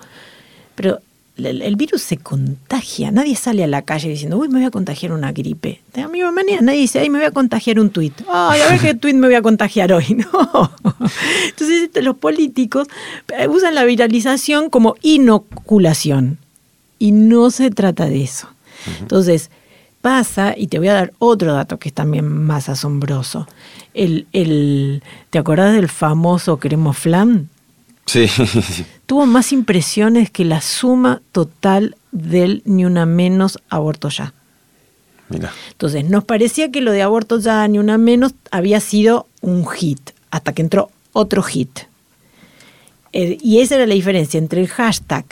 Pero 0.74 1.00
el, 1.36 1.62
el 1.62 1.76
virus 1.76 2.02
se 2.02 2.16
contagia, 2.16 3.10
nadie 3.10 3.34
sale 3.34 3.64
a 3.64 3.66
la 3.66 3.82
calle 3.82 4.08
diciendo, 4.08 4.38
uy, 4.38 4.48
me 4.48 4.58
voy 4.58 4.64
a 4.64 4.70
contagiar 4.70 5.12
una 5.12 5.32
gripe. 5.32 5.80
De 5.92 6.02
la 6.02 6.08
misma 6.08 6.30
manera, 6.30 6.60
nadie 6.62 6.80
dice, 6.80 7.00
ay, 7.00 7.10
me 7.10 7.18
voy 7.18 7.26
a 7.26 7.32
contagiar 7.32 7.80
un 7.80 7.90
tuit. 7.90 8.14
Ay, 8.28 8.60
a 8.60 8.68
ver 8.68 8.80
qué 8.80 8.94
tuit 8.94 9.16
me 9.16 9.26
voy 9.26 9.34
a 9.36 9.42
contagiar 9.42 9.92
hoy. 9.92 10.04
No. 10.32 10.70
Entonces 11.48 11.82
este, 11.82 12.02
los 12.02 12.16
políticos 12.16 12.86
eh, 13.36 13.48
usan 13.48 13.74
la 13.74 13.84
viralización 13.84 14.70
como 14.70 14.94
inoculación. 15.02 16.38
Y 16.98 17.12
no 17.12 17.50
se 17.50 17.70
trata 17.70 18.06
de 18.06 18.22
eso. 18.22 18.48
Entonces, 19.00 19.50
pasa, 20.00 20.54
y 20.56 20.68
te 20.68 20.78
voy 20.78 20.88
a 20.88 20.94
dar 20.94 21.12
otro 21.18 21.52
dato 21.54 21.78
que 21.78 21.88
es 21.88 21.94
también 21.94 22.26
más 22.26 22.68
asombroso. 22.68 23.46
El, 23.92 24.26
el, 24.32 25.02
¿Te 25.30 25.38
acordás 25.38 25.74
del 25.74 25.88
famoso 25.88 26.58
Cremoflam? 26.58 27.48
Sí. 28.06 28.26
tuvo 29.06 29.26
más 29.26 29.52
impresiones 29.52 30.30
que 30.30 30.44
la 30.44 30.60
suma 30.60 31.22
total 31.32 31.96
del 32.12 32.62
Ni 32.64 32.84
Una 32.84 33.06
Menos 33.06 33.58
Aborto 33.68 34.08
Ya. 34.08 34.34
Mira. 35.28 35.52
Entonces, 35.70 36.04
nos 36.04 36.24
parecía 36.24 36.70
que 36.70 36.80
lo 36.80 36.92
de 36.92 37.02
Aborto 37.02 37.38
Ya, 37.38 37.66
Ni 37.68 37.78
Una 37.78 37.98
Menos, 37.98 38.34
había 38.50 38.80
sido 38.80 39.26
un 39.40 39.66
hit, 39.66 40.10
hasta 40.30 40.52
que 40.52 40.62
entró 40.62 40.90
otro 41.12 41.42
hit. 41.42 41.80
Eh, 43.12 43.38
y 43.40 43.60
esa 43.60 43.76
era 43.76 43.86
la 43.86 43.94
diferencia 43.94 44.38
entre 44.38 44.60
el 44.60 44.68
hashtag 44.68 45.24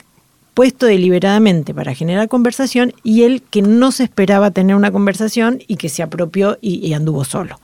puesto 0.53 0.85
deliberadamente 0.85 1.73
para 1.73 1.95
generar 1.95 2.27
conversación 2.27 2.93
y 3.03 3.23
el 3.23 3.41
que 3.41 3.61
no 3.61 3.91
se 3.91 4.03
esperaba 4.03 4.51
tener 4.51 4.75
una 4.75 4.91
conversación 4.91 5.61
y 5.67 5.77
que 5.77 5.89
se 5.89 6.03
apropió 6.03 6.57
y, 6.61 6.85
y 6.85 6.93
anduvo 6.93 7.23
solo. 7.23 7.59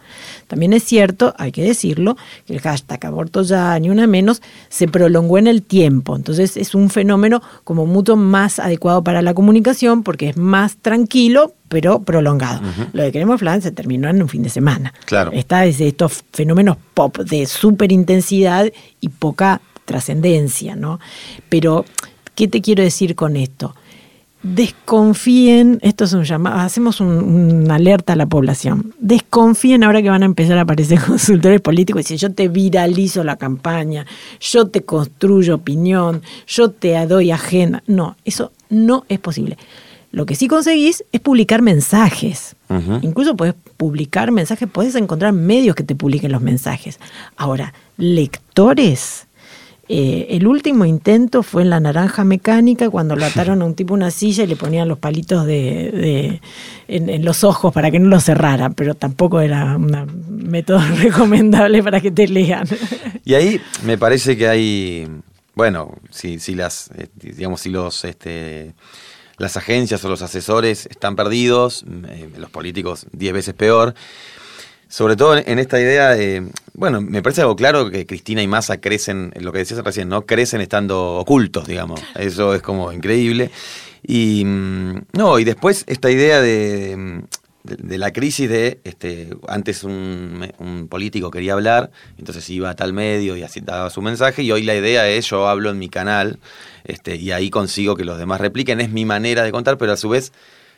También 0.47 0.73
es 0.73 0.83
cierto, 0.83 1.33
hay 1.37 1.51
que 1.51 1.63
decirlo, 1.63 2.17
que 2.45 2.53
el 2.53 2.61
hashtag 2.61 3.05
aborto 3.05 3.43
ya 3.43 3.77
ni 3.79 3.89
una 3.89 4.07
menos 4.07 4.41
se 4.69 4.87
prolongó 4.87 5.37
en 5.37 5.47
el 5.47 5.61
tiempo. 5.61 6.15
Entonces 6.15 6.57
es 6.57 6.73
un 6.73 6.89
fenómeno 6.89 7.41
como 7.63 7.85
mucho 7.85 8.15
más 8.15 8.59
adecuado 8.59 9.03
para 9.03 9.21
la 9.21 9.33
comunicación 9.33 10.03
porque 10.03 10.29
es 10.29 10.37
más 10.37 10.77
tranquilo 10.77 11.53
pero 11.69 12.01
prolongado. 12.01 12.61
Lo 12.93 13.03
de 13.03 13.11
Queremos 13.11 13.39
Flan 13.39 13.61
se 13.61 13.71
terminó 13.71 14.09
en 14.09 14.21
un 14.21 14.27
fin 14.27 14.41
de 14.41 14.49
semana. 14.49 14.91
Claro. 15.05 15.31
Está 15.31 15.61
desde 15.61 15.87
estos 15.87 16.23
fenómenos 16.33 16.77
pop 16.95 17.19
de 17.19 17.45
súper 17.45 17.91
intensidad 17.91 18.71
y 18.99 19.09
poca 19.09 19.61
trascendencia, 19.85 20.75
¿no? 20.75 20.99
Pero, 21.47 21.85
¿qué 22.39 22.47
te 22.47 22.61
quiero 22.61 22.81
decir 22.81 23.15
con 23.15 23.35
esto? 23.35 23.75
Desconfíen, 24.41 25.79
esto 25.81 26.05
es 26.05 26.13
un 26.13 26.23
llamado, 26.23 26.59
hacemos 26.59 27.01
un- 27.01 27.63
una 27.63 27.75
alerta 27.75 28.13
a 28.13 28.15
la 28.15 28.25
población. 28.27 28.93
Desconfíen 28.99 29.83
ahora 29.83 30.01
que 30.01 30.09
van 30.09 30.23
a 30.23 30.25
empezar 30.25 30.57
a 30.57 30.61
aparecer 30.61 30.99
consultores 31.05 31.59
políticos 31.59 31.99
y 32.09 32.13
dicen, 32.13 32.29
yo 32.29 32.33
te 32.33 32.47
viralizo 32.47 33.25
la 33.25 33.35
campaña, 33.35 34.05
yo 34.39 34.67
te 34.67 34.81
construyo 34.83 35.55
opinión, 35.55 36.21
yo 36.47 36.71
te 36.71 37.05
doy 37.05 37.31
agenda. 37.31 37.83
No, 37.87 38.15
eso 38.23 38.53
no 38.69 39.03
es 39.09 39.19
posible. 39.19 39.57
Lo 40.11 40.25
que 40.25 40.35
sí 40.35 40.47
conseguís 40.47 41.03
es 41.11 41.19
publicar 41.19 41.61
mensajes. 41.61 42.55
Incluso 43.01 43.35
puedes 43.35 43.55
publicar 43.77 44.31
mensajes, 44.31 44.67
puedes 44.71 44.95
encontrar 44.95 45.33
medios 45.33 45.75
que 45.75 45.83
te 45.83 45.95
publiquen 45.95 46.31
los 46.31 46.41
mensajes. 46.41 46.99
Ahora, 47.37 47.73
lectores. 47.97 49.25
Eh, 49.91 50.27
el 50.37 50.45
último 50.45 50.85
intento 50.85 51.41
fue 51.41 51.63
en 51.63 51.71
la 51.71 51.79
naranja 51.79 52.23
mecánica 52.23 52.89
cuando 52.91 53.15
lo 53.15 53.25
ataron 53.25 53.61
a 53.63 53.65
un 53.65 53.73
tipo 53.73 53.95
una 53.95 54.11
silla 54.11 54.43
y 54.43 54.47
le 54.47 54.55
ponían 54.55 54.87
los 54.87 54.99
palitos 54.99 55.45
de, 55.47 55.91
de- 55.91 56.41
en, 56.87 57.09
en 57.09 57.25
los 57.25 57.43
ojos 57.43 57.73
para 57.73 57.89
que 57.89 57.97
no 57.99 58.07
lo 58.07 58.19
cerrara, 58.19 58.69
pero 58.69 58.93
tampoco 58.93 59.41
era 59.41 59.75
un 59.77 60.07
método 60.29 60.79
recomendable 60.97 61.81
para 61.81 61.99
que 62.01 62.11
te 62.11 62.27
lean. 62.27 62.67
Y 63.25 63.33
ahí 63.33 63.59
me 63.83 63.97
parece 63.97 64.37
que 64.37 64.47
hay, 64.47 65.07
bueno, 65.55 65.95
si, 66.11 66.39
si 66.39 66.53
las, 66.53 66.91
eh, 66.95 67.07
digamos, 67.15 67.61
si 67.61 67.69
los, 67.69 68.05
este, 68.05 68.73
las 69.37 69.57
agencias 69.57 70.05
o 70.05 70.09
los 70.09 70.21
asesores 70.21 70.85
están 70.85 71.15
perdidos, 71.15 71.83
eh, 72.09 72.29
los 72.37 72.51
políticos 72.51 73.07
diez 73.11 73.33
veces 73.33 73.55
peor. 73.55 73.95
Sobre 74.89 75.15
todo 75.15 75.37
en 75.37 75.59
esta 75.59 75.79
idea 75.79 76.09
de, 76.15 76.47
bueno, 76.73 76.99
me 76.99 77.21
parece 77.21 77.41
algo 77.41 77.55
claro 77.55 77.91
que 77.91 78.07
Cristina 78.07 78.41
y 78.41 78.47
Massa 78.47 78.81
crecen, 78.81 79.31
lo 79.39 79.51
que 79.51 79.59
decías 79.59 79.83
recién, 79.83 80.09
¿no? 80.09 80.25
Crecen 80.25 80.61
estando 80.61 81.17
ocultos, 81.17 81.67
digamos. 81.67 82.01
Eso 82.15 82.55
es 82.55 82.63
como 82.63 82.91
increíble. 82.91 83.51
Y 84.01 84.43
mm, 84.43 85.01
no, 85.13 85.37
y 85.37 85.43
después 85.43 85.83
esta 85.85 86.09
idea 86.09 86.41
de, 86.41 87.21
de, 87.63 87.75
de 87.75 87.97
la 87.99 88.11
crisis 88.11 88.49
de, 88.49 88.79
este, 88.83 89.29
antes 89.47 89.83
un, 89.83 90.51
un 90.57 90.87
político 90.87 91.29
quería 91.29 91.53
hablar, 91.53 91.91
entonces 92.17 92.49
iba 92.49 92.71
a 92.71 92.75
tal 92.75 92.91
medio 92.91 93.35
y 93.35 93.43
así 93.43 93.61
daba 93.61 93.91
su 93.91 94.01
mensaje, 94.01 94.41
y 94.41 94.51
hoy 94.51 94.63
la 94.63 94.75
idea 94.75 95.07
es 95.07 95.29
yo 95.29 95.47
hablo 95.47 95.69
en 95.69 95.77
mi 95.77 95.89
canal, 95.89 96.39
este, 96.83 97.15
y 97.15 97.31
ahí 97.31 97.51
consigo 97.51 97.95
que 97.95 98.05
los 98.05 98.17
demás 98.17 98.41
repliquen, 98.41 98.81
es 98.81 98.89
mi 98.89 99.05
manera 99.05 99.43
de 99.43 99.51
contar, 99.51 99.77
pero 99.77 99.91
a 99.91 99.97
su 99.97 100.09
vez 100.09 100.31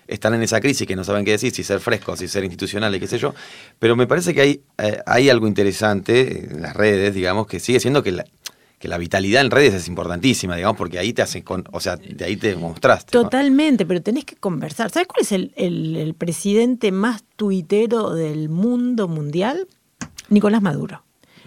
están 0.08 0.34
en 0.34 0.44
esa 0.44 0.60
crisis 0.60 0.86
que 0.88 0.96
no 0.96 1.04
saben 1.04 1.24
qué 1.26 1.32
decir, 1.32 1.54
si 1.54 1.64
ser 1.64 1.80
frescos, 1.80 2.20
si 2.20 2.28
ser 2.28 2.44
institucional 2.44 2.94
y 2.96 3.00
qué 3.00 3.08
sé 3.08 3.18
yo. 3.18 3.34
Pero 3.80 3.96
me 3.96 4.08
parece 4.08 4.34
que 4.34 4.42
hay, 4.42 4.62
eh, 4.78 5.00
hay 5.06 5.30
algo 5.30 5.48
interesante 5.48 6.46
en 6.52 6.62
las 6.62 6.76
redes, 6.76 7.14
digamos, 7.16 7.48
que 7.48 7.60
sigue 7.60 7.80
siendo 7.80 8.04
que 8.04 8.12
la, 8.12 8.26
que 8.80 8.88
la 8.88 8.98
vitalidad 8.98 9.42
en 9.42 9.52
redes 9.52 9.74
es 9.76 9.88
importantísima, 9.88 10.56
digamos, 10.56 10.78
porque 10.78 10.98
ahí 11.00 11.14
te 11.14 11.22
hacen 11.22 11.44
con, 11.44 11.64
o 11.72 11.80
sea, 11.80 11.96
de 11.98 12.26
ahí 12.26 12.36
te 12.36 12.56
mostraste. 12.56 13.16
¿no? 13.18 13.24
Totalmente, 13.24 13.86
pero 13.86 14.02
tenés 14.02 14.26
que 14.26 14.36
conversar. 14.36 14.90
¿Sabes 14.90 15.08
cuál 15.08 15.22
es 15.22 15.32
el, 15.32 15.54
el- 15.56 15.96
el 15.96 16.14
presidente 16.16 16.92
más 16.92 17.24
tuitero 17.36 18.14
del 18.16 18.50
mundo 18.50 19.08
mundial? 19.08 19.68
Nicolás 20.30 20.62
Maduro. 20.62 21.04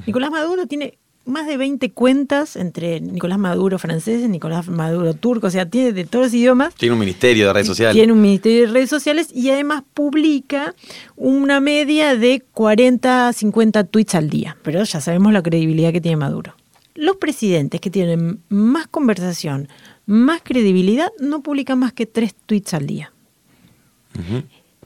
Nicolás 0.07 0.31
Maduro 0.31 0.67
tiene 0.67 0.99
más 1.27 1.47
de 1.47 1.57
20 1.57 1.91
cuentas 1.93 2.57
entre 2.57 3.01
Nicolás 3.01 3.39
Maduro 3.39 3.79
francés 3.79 4.23
y 4.23 4.29
Nicolás 4.29 4.69
Maduro 4.69 5.15
turco, 5.15 5.47
o 5.47 5.51
sea, 5.51 5.69
tiene 5.69 5.93
de 5.93 6.05
todos 6.05 6.27
los 6.27 6.35
idiomas. 6.35 6.75
Tiene 6.75 6.93
un 6.93 7.01
ministerio 7.01 7.47
de 7.47 7.53
redes 7.53 7.67
sociales. 7.67 7.95
Tiene 7.95 8.13
un 8.13 8.21
ministerio 8.21 8.67
de 8.67 8.73
redes 8.73 8.91
sociales 8.91 9.29
y 9.33 9.51
además 9.51 9.85
publica 9.95 10.75
una 11.17 11.61
media 11.61 12.17
de 12.17 12.43
40 12.53 13.29
a 13.29 13.33
50 13.33 13.85
tweets 13.85 14.15
al 14.15 14.29
día. 14.29 14.57
Pero 14.63 14.83
ya 14.85 15.01
sabemos 15.01 15.33
la 15.33 15.43
credibilidad 15.43 15.93
que 15.93 16.01
tiene 16.01 16.17
Maduro. 16.17 16.55
Los 16.95 17.17
presidentes 17.17 17.81
que 17.81 17.91
tienen 17.91 18.41
más 18.49 18.87
conversación, 18.87 19.69
más 20.07 20.43
credibilidad, 20.45 21.09
no 21.19 21.43
publican 21.43 21.79
más 21.79 21.93
que 21.93 22.07
tres 22.07 22.35
tweets 22.47 22.75
al 22.75 22.87
día. 22.87 23.13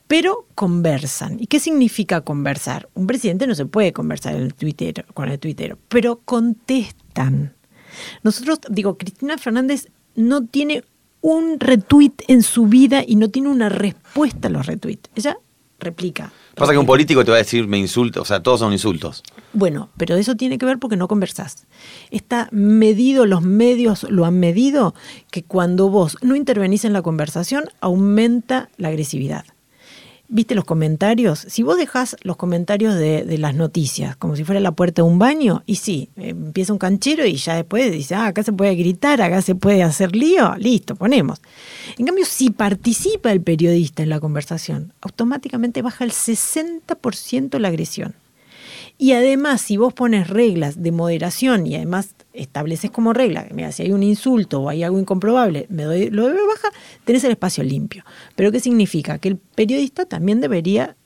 Pero 0.08 0.46
conversan. 0.54 1.36
¿Y 1.38 1.46
qué 1.46 1.60
significa 1.60 2.22
conversar? 2.22 2.88
Un 2.94 3.06
presidente 3.06 3.46
no 3.46 3.54
se 3.54 3.66
puede 3.66 3.92
conversar 3.92 4.34
en 4.34 4.42
el 4.42 4.54
Twitter, 4.54 5.04
con 5.14 5.28
el 5.28 5.38
tuitero, 5.38 5.78
pero 5.88 6.20
contestan. 6.24 7.54
Nosotros, 8.22 8.58
digo, 8.70 8.96
Cristina 8.96 9.36
Fernández 9.38 9.88
no 10.16 10.46
tiene 10.46 10.82
un 11.20 11.60
retweet 11.60 12.14
en 12.26 12.42
su 12.42 12.66
vida 12.66 13.04
y 13.06 13.16
no 13.16 13.28
tiene 13.28 13.50
una 13.50 13.68
respuesta 13.68 14.48
a 14.48 14.50
los 14.50 14.66
retweets. 14.66 15.10
Ella 15.14 15.38
replica. 15.78 16.32
Pasa 16.54 16.72
que 16.72 16.78
un 16.78 16.86
político 16.86 17.24
te 17.24 17.30
va 17.30 17.36
a 17.36 17.38
decir 17.38 17.68
me 17.68 17.78
insulta, 17.78 18.20
o 18.20 18.24
sea, 18.24 18.42
todos 18.42 18.60
son 18.60 18.72
insultos. 18.72 19.22
Bueno, 19.52 19.90
pero 19.96 20.16
eso 20.16 20.36
tiene 20.36 20.58
que 20.58 20.66
ver 20.66 20.78
porque 20.78 20.96
no 20.96 21.06
conversás. 21.06 21.66
Está 22.10 22.48
medido, 22.50 23.26
los 23.26 23.42
medios 23.42 24.04
lo 24.04 24.24
han 24.24 24.40
medido, 24.40 24.94
que 25.30 25.44
cuando 25.44 25.88
vos 25.88 26.16
no 26.22 26.34
intervenís 26.34 26.84
en 26.84 26.92
la 26.92 27.02
conversación, 27.02 27.64
aumenta 27.80 28.70
la 28.76 28.88
agresividad. 28.88 29.44
¿Viste 30.30 30.54
los 30.54 30.66
comentarios? 30.66 31.46
Si 31.48 31.62
vos 31.62 31.78
dejás 31.78 32.14
los 32.20 32.36
comentarios 32.36 32.94
de, 32.96 33.38
las 33.38 33.54
noticias 33.54 34.14
como 34.14 34.36
si 34.36 34.44
fuera 34.44 34.60
la 34.60 34.72
puerta 34.72 35.00
de 35.00 35.08
un 35.08 35.18
baño, 35.18 35.62
y 35.64 35.76
sí, 35.76 36.10
empieza 36.16 36.74
un 36.74 36.78
canchero 36.78 37.24
y 37.24 37.36
ya 37.36 37.56
después 37.56 37.90
dice, 37.90 38.14
ah, 38.14 38.26
acá 38.26 38.42
se 38.42 38.52
puede 38.52 38.74
gritar, 38.74 39.22
acá 39.22 39.40
se 39.40 39.54
puede 39.54 39.82
hacer 39.82 40.14
lío, 40.14 40.54
listo, 40.56 40.96
ponemos. 40.96 41.40
En 41.96 42.04
cambio, 42.04 42.26
si 42.26 42.50
participa 42.50 43.32
el 43.32 43.40
periodista 43.40 44.02
en 44.02 44.10
la 44.10 44.20
conversación, 44.20 44.92
automáticamente 45.00 45.80
baja 45.80 46.04
el 46.04 46.12
60% 46.12 47.58
la 47.58 47.68
agresión. 47.68 48.14
Y 49.00 49.12
además, 49.12 49.60
si 49.60 49.76
vos 49.76 49.94
pones 49.94 50.28
reglas 50.28 50.82
de 50.82 50.90
moderación 50.90 51.68
y 51.68 51.76
además 51.76 52.16
estableces 52.32 52.90
como 52.90 53.12
regla, 53.12 53.46
mira, 53.54 53.70
si 53.70 53.84
hay 53.84 53.92
un 53.92 54.02
insulto 54.02 54.60
o 54.62 54.68
hay 54.68 54.82
algo 54.82 54.98
incomprobable, 54.98 55.66
me 55.70 55.84
doy, 55.84 56.10
lo 56.10 56.24
doy 56.24 56.32
baja, 56.32 56.76
tenés 57.04 57.22
el 57.22 57.30
espacio 57.30 57.62
limpio. 57.62 58.04
Pero 58.34 58.50
¿qué 58.50 58.58
significa? 58.58 59.18
Que 59.18 59.28
el 59.28 59.36
periodista 59.36 60.04
también 60.04 60.40
debería 60.40 60.96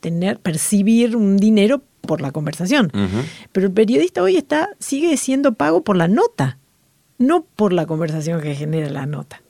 tener, 0.00 0.38
percibir 0.40 1.16
un 1.16 1.36
dinero 1.36 1.82
por 2.00 2.22
la 2.22 2.32
conversación. 2.32 2.90
Pero 3.52 3.66
el 3.66 3.72
periodista 3.72 4.22
hoy 4.22 4.36
está, 4.36 4.70
sigue 4.78 5.14
siendo 5.18 5.52
pago 5.52 5.84
por 5.84 5.96
la 5.96 6.08
nota, 6.08 6.58
no 7.18 7.44
por 7.44 7.74
la 7.74 7.84
conversación 7.84 8.40
que 8.40 8.54
genera 8.54 8.88
la 8.88 9.04
nota. 9.04 9.42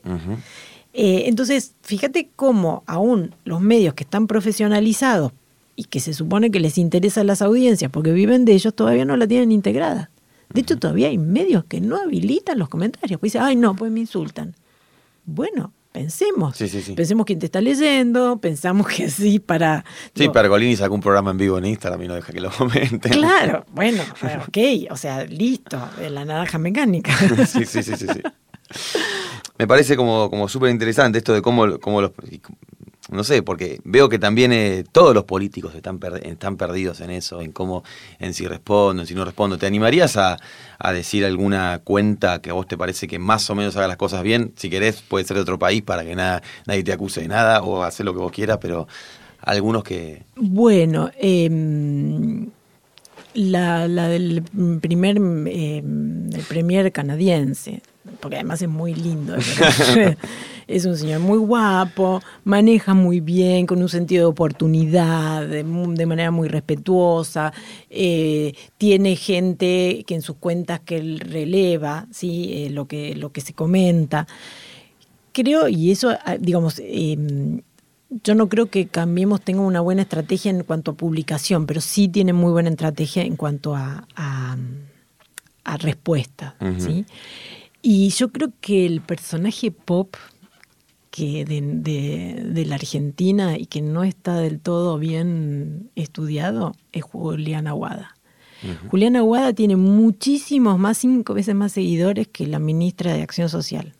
eh, 0.95 1.25
entonces, 1.27 1.75
fíjate 1.83 2.31
cómo 2.35 2.83
aún 2.87 3.37
los 3.45 3.61
medios 3.61 3.95
que 3.95 4.03
están 4.03 4.27
profesionalizados 4.27 5.33
y 5.79 5.85
que 5.85 6.01
se 6.01 6.13
supone 6.13 6.51
que 6.51 6.59
les 6.59 6.77
interesan 6.77 7.29
las 7.29 7.41
audiencias 7.41 7.89
porque 7.93 8.11
viven 8.11 8.45
de 8.45 8.53
ellos, 8.53 8.75
todavía 8.75 9.05
no 9.05 9.17
la 9.17 9.29
tienen 9.29 9.53
integrada. 9.53 10.11
De 10.53 10.63
hecho, 10.63 10.77
todavía 10.77 11.07
hay 11.07 11.19
medios 11.19 11.63
que 11.67 11.81
no 11.81 11.97
habilitan 12.03 12.59
los 12.59 12.69
comentarios. 12.69 13.21
Pues 13.21 13.33
dicen, 13.33 13.47
ay, 13.47 13.55
no, 13.55 13.77
pues 13.77 13.93
me 13.93 14.01
insultan. 14.01 14.57
Bueno, 15.25 15.73
pensemos. 15.93 16.57
Sí, 16.57 16.69
sí, 16.69 16.83
sí. 16.83 16.95
Pensemos 16.95 17.25
quién 17.25 17.39
te 17.39 17.47
está 17.47 17.61
leyendo, 17.61 18.39
pensamos 18.39 18.89
que 18.89 19.09
sí 19.11 19.39
para... 19.39 19.85
Sí, 20.17 20.23
digo, 20.23 20.33
Pergolini 20.33 20.75
sacó 20.75 20.97
un 20.97 21.01
programa 21.01 21.31
en 21.31 21.39
vivo 21.39 21.59
en 21.59 21.67
Instagram 21.67 22.03
y 22.03 22.09
no 22.09 22.15
deja 22.17 22.33
que 22.33 22.41
lo 22.41 22.51
comenten. 22.51 23.13
Claro, 23.13 23.65
bueno, 23.73 24.03
ok, 24.49 24.91
o 24.91 24.97
sea, 24.97 25.27
listo, 25.27 25.81
la 26.11 26.25
naranja 26.25 26.59
mecánica. 26.59 27.17
sí, 27.47 27.65
sí, 27.65 27.85
sí, 27.85 27.95
sí, 27.97 28.07
sí. 28.13 28.21
Me 29.57 29.69
parece 29.69 29.95
como, 29.95 30.29
como 30.29 30.49
súper 30.49 30.71
interesante 30.71 31.19
esto 31.19 31.35
de 31.35 31.41
cómo, 31.41 31.79
cómo 31.79 32.01
los... 32.01 32.11
No 33.11 33.25
sé, 33.25 33.43
porque 33.43 33.81
veo 33.85 34.11
que 34.11 34.19
también 34.19 34.53
eh, 34.53 34.85
todos 34.93 35.15
los 35.15 35.25
políticos 35.25 35.75
están, 35.75 35.99
per, 35.99 36.27
están 36.27 36.59
perdidos 36.59 37.01
en 37.01 37.11
eso, 37.11 37.41
en 37.41 37.53
cómo, 37.53 37.83
en 38.19 38.35
si 38.35 38.47
respondo, 38.47 39.03
en 39.03 39.07
si 39.07 39.15
no 39.15 39.25
respondo. 39.25 39.57
¿Te 39.57 39.67
animarías 39.67 40.17
a, 40.19 40.37
decir 40.93 41.25
alguna 41.25 41.81
cuenta 41.83 42.43
que 42.43 42.51
a 42.51 42.53
vos 42.53 42.67
te 42.67 42.77
parece 42.77 43.09
que 43.09 43.19
más 43.19 43.49
o 43.49 43.55
menos 43.55 43.77
haga 43.77 43.89
las 43.89 43.97
cosas 43.97 44.23
bien? 44.23 44.53
Si 44.57 44.69
querés, 44.69 45.01
puede 45.01 45.25
ser 45.25 45.37
de 45.37 45.43
otro 45.43 45.59
país 45.59 45.83
para 45.83 46.05
que 46.05 46.15
nada, 46.15 46.43
nadie 46.67 46.85
te 46.85 46.93
acuse 46.93 47.23
de 47.23 47.29
nada 47.29 47.63
o 47.63 47.83
hacer 47.83 48.05
lo 48.05 48.13
que 48.13 48.21
vos 48.21 48.33
quieras, 48.33 48.59
pero 48.61 48.87
algunos 49.41 49.85
que... 49.85 50.25
Bueno, 50.37 51.11
eh, 51.19 51.49
la, 53.33 53.89
la, 53.89 54.09
del 54.09 54.43
primer, 54.83 55.17
el 55.17 56.45
premier 56.47 56.93
canadiense, 56.93 57.81
porque 58.21 58.37
además 58.37 58.63
es 58.63 58.69
muy 58.69 58.95
lindo. 58.95 59.37
es 60.69 60.85
un 60.85 60.97
señor 60.97 61.21
muy 61.21 61.39
guapo, 61.39 62.23
maneja 62.45 62.95
muy 62.95 63.21
bien, 63.21 63.67
con 63.67 63.81
un 63.81 63.89
sentido 63.89 64.27
de 64.27 64.31
oportunidad, 64.31 65.47
de, 65.47 65.65
de 65.65 66.07
manera 66.07 66.31
muy 66.31 66.49
respetuosa, 66.49 67.53
eh, 67.89 68.55
tiene 68.77 69.17
gente 69.17 70.05
que 70.07 70.15
en 70.15 70.23
sus 70.23 70.37
cuentas 70.37 70.81
que 70.81 70.99
él 70.99 71.21
releva, 71.21 72.07
¿sí? 72.11 72.51
Eh, 72.53 72.71
lo, 72.71 72.87
que, 72.87 73.15
lo 73.15 73.33
que 73.33 73.41
se 73.41 73.55
comenta. 73.55 74.27
Creo, 75.33 75.69
y 75.69 75.91
eso, 75.91 76.11
digamos, 76.39 76.81
eh, 76.85 77.17
yo 78.11 78.35
no 78.35 78.49
creo 78.49 78.67
que 78.67 78.89
Cambiemos 78.89 79.41
tenga 79.43 79.61
una 79.61 79.81
buena 79.81 80.03
estrategia 80.03 80.51
en 80.51 80.65
cuanto 80.65 80.93
a 80.93 80.95
publicación, 80.95 81.67
pero 81.67 81.81
sí 81.81 82.09
tiene 82.09 82.33
muy 82.33 82.53
buena 82.53 82.71
estrategia 82.71 83.23
en 83.23 83.37
cuanto 83.37 83.75
a, 83.75 84.07
a, 84.17 84.57
a 85.65 85.77
respuesta. 85.77 86.57
Uh 86.61 86.65
-huh. 86.65 86.81
¿sí? 86.81 87.07
Y 87.91 88.11
yo 88.11 88.31
creo 88.31 88.53
que 88.61 88.85
el 88.85 89.01
personaje 89.01 89.71
pop 89.71 90.15
que 91.11 91.47
de, 91.47 91.63
de, 91.63 92.45
de, 92.45 92.67
la 92.67 92.75
Argentina 92.75 93.57
y 93.57 93.65
que 93.65 93.81
no 93.81 94.05
está 94.05 94.37
del 94.37 94.61
todo 94.61 94.99
bien 94.99 95.89
estudiado 95.97 96.75
es 96.93 97.03
Juliana 97.03 97.71
Aguada. 97.71 98.15
Uh 98.63 98.67
-huh. 98.67 98.91
Juliana 98.91 99.21
Aguada 99.21 99.55
tiene 99.55 99.77
muchísimos 99.77 100.79
más, 100.79 100.99
cinco 100.99 101.33
veces 101.33 101.55
más 101.55 101.73
seguidores 101.73 102.29
que 102.29 102.47
la 102.47 102.59
ministra 102.59 103.15
de 103.15 103.23
Acción 103.23 103.49
Social. 103.49 103.95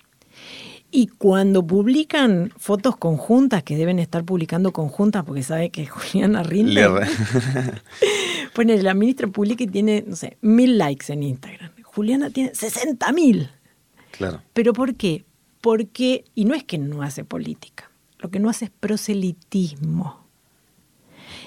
Y 0.91 1.07
cuando 1.07 1.67
publican 1.67 2.53
fotos 2.59 2.95
conjuntas, 2.99 3.63
que 3.63 3.79
deben 3.79 3.99
estar 4.01 4.23
publicando 4.23 4.71
conjuntas 4.75 5.25
porque 5.25 5.43
sabe 5.43 5.71
que 5.71 5.87
Juliana 5.87 6.43
rinde, 6.43 6.87
pone 8.53 8.83
la 8.83 8.93
ministra 8.93 9.29
publica 9.29 9.65
y 9.65 9.69
tiene, 9.69 10.05
no 10.07 10.15
sé, 10.15 10.37
mil 10.43 10.77
likes 10.77 11.11
en 11.11 11.23
Instagram. 11.23 11.71
Juliana 11.85 12.29
tiene 12.29 12.55
60 12.55 13.13
mil. 13.13 13.49
¿Pero 14.53 14.73
por 14.73 14.95
qué? 14.95 15.25
Porque, 15.61 16.25
y 16.35 16.45
no 16.45 16.55
es 16.55 16.65
que 16.65 16.79
no 16.79 17.03
hace 17.03 17.25
política, 17.25 17.91
lo 18.19 18.31
que 18.31 18.39
no 18.39 18.49
hace 18.49 18.67
es 18.67 18.71
proselitismo. 18.71 20.29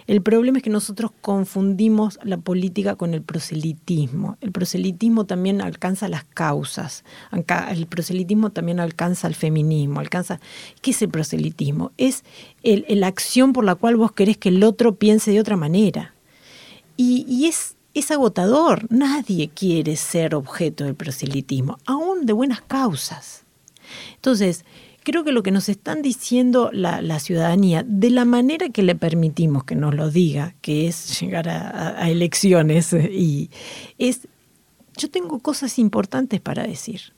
El 0.08 0.22
problema 0.22 0.58
es 0.58 0.64
que 0.64 0.70
nosotros 0.70 1.12
confundimos 1.22 2.20
la 2.24 2.38
política 2.38 2.96
con 2.96 3.14
el 3.14 3.22
proselitismo. 3.22 4.38
El 4.42 4.52
proselitismo 4.52 5.26
también 5.26 5.62
alcanza 5.62 6.08
las 6.08 6.24
causas. 6.24 7.04
El 7.32 7.88
proselitismo 7.88 8.52
también 8.52 8.80
alcanza 8.80 9.28
el 9.28 9.36
feminismo. 9.36 10.00
Alcanza. 10.00 10.40
¿Qué 10.82 10.92
es 10.92 11.02
el 11.02 11.10
proselitismo? 11.10 11.92
Es 11.98 12.24
la 12.64 13.08
acción 13.08 13.54
por 13.54 13.64
la 13.64 13.76
cual 13.76 13.96
vos 13.96 14.12
querés 14.12 14.38
que 14.38 14.50
el 14.50 14.64
otro 14.64 14.96
piense 14.96 15.32
de 15.32 15.40
otra 15.40 15.58
manera. 15.58 16.14
Y, 16.98 17.26
y 17.28 17.48
es, 17.48 17.76
es 17.94 18.12
agotador. 18.12 18.88
Nadie 18.90 19.50
quiere 19.50 19.96
ser 19.96 20.36
objeto 20.36 20.86
del 20.86 20.96
proselitismo, 20.96 21.78
aún 21.86 22.26
de 22.26 22.34
buenas 22.34 22.62
causas. 22.62 23.44
Entonces, 24.16 24.66
creo 25.04 25.24
que 25.24 25.32
lo 25.32 25.44
que 25.44 25.52
nos 25.52 25.70
están 25.70 26.02
diciendo 26.02 26.70
la, 26.74 27.20
ciudadanía, 27.20 27.84
de 27.86 28.10
la 28.10 28.26
manera 28.26 28.70
que 28.70 28.84
le 28.84 28.96
permitimos 28.96 29.64
que 29.64 29.76
nos 29.76 29.94
lo 29.94 30.10
diga, 30.10 30.56
que 30.62 30.88
es 30.88 31.20
llegar 31.20 31.50
a, 31.50 32.10
elecciones, 32.10 32.94
y 32.94 33.50
es, 33.98 34.28
yo 34.98 35.10
tengo 35.10 35.40
cosas 35.40 35.80
importantes 35.80 36.40
para 36.40 36.64
decir, 36.64 37.14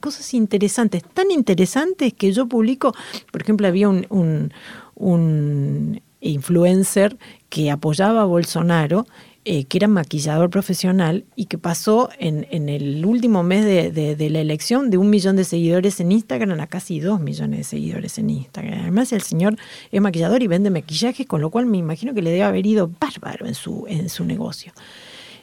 cosas 0.00 0.34
interesantes, 0.34 1.02
tan 1.04 1.30
interesantes 1.30 2.12
que 2.14 2.32
yo 2.32 2.46
publico, 2.46 2.94
por 3.30 3.42
ejemplo, 3.42 3.66
había 3.68 3.88
un, 3.88 4.52
un 4.94 6.02
influencer 6.20 7.16
que 7.48 7.70
apoyaba 7.70 8.22
a 8.22 8.26
Bolsonaro 8.26 9.06
eh, 9.52 9.64
que 9.64 9.78
era 9.78 9.88
maquillador 9.88 10.48
profesional 10.48 11.24
y 11.34 11.46
que 11.46 11.58
pasó 11.58 12.08
en, 12.20 12.46
en 12.52 12.68
el 12.68 13.04
último 13.04 13.42
mes 13.42 13.64
de, 13.64 14.14
de, 14.14 14.30
la 14.30 14.38
elección 14.38 14.90
de 14.90 14.96
un 14.96 15.10
millón 15.10 15.34
de 15.34 15.42
seguidores 15.42 15.98
en 15.98 16.12
Instagram 16.12 16.60
a 16.60 16.68
casi 16.68 17.00
dos 17.00 17.18
millones 17.20 17.58
de 17.58 17.64
seguidores 17.64 18.16
en 18.18 18.30
Instagram. 18.30 18.82
Además, 18.82 19.12
el 19.12 19.22
señor 19.22 19.56
es 19.90 20.00
maquillador 20.00 20.40
y 20.44 20.46
vende 20.46 20.70
maquillaje, 20.70 21.26
con 21.26 21.40
lo 21.40 21.50
cual 21.50 21.66
me 21.66 21.78
imagino 21.78 22.14
que 22.14 22.22
le 22.22 22.30
debe 22.30 22.44
haber 22.44 22.64
ido 22.64 22.92
bárbaro 23.00 23.44
en 23.44 23.56
su, 23.56 23.86
en 23.88 24.08
su 24.08 24.24
negocio. 24.24 24.72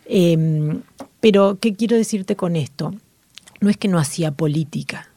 Eh, 0.05 0.79
pero, 1.19 1.57
¿qué 1.59 1.75
quiero 1.75 1.97
decirte 1.97 2.37
con 2.37 2.55
esto? 2.55 2.95
No 3.59 3.69
es 3.69 3.75
que 3.75 3.89
no 3.89 3.99
hacía 3.99 4.31
política, 4.31 5.11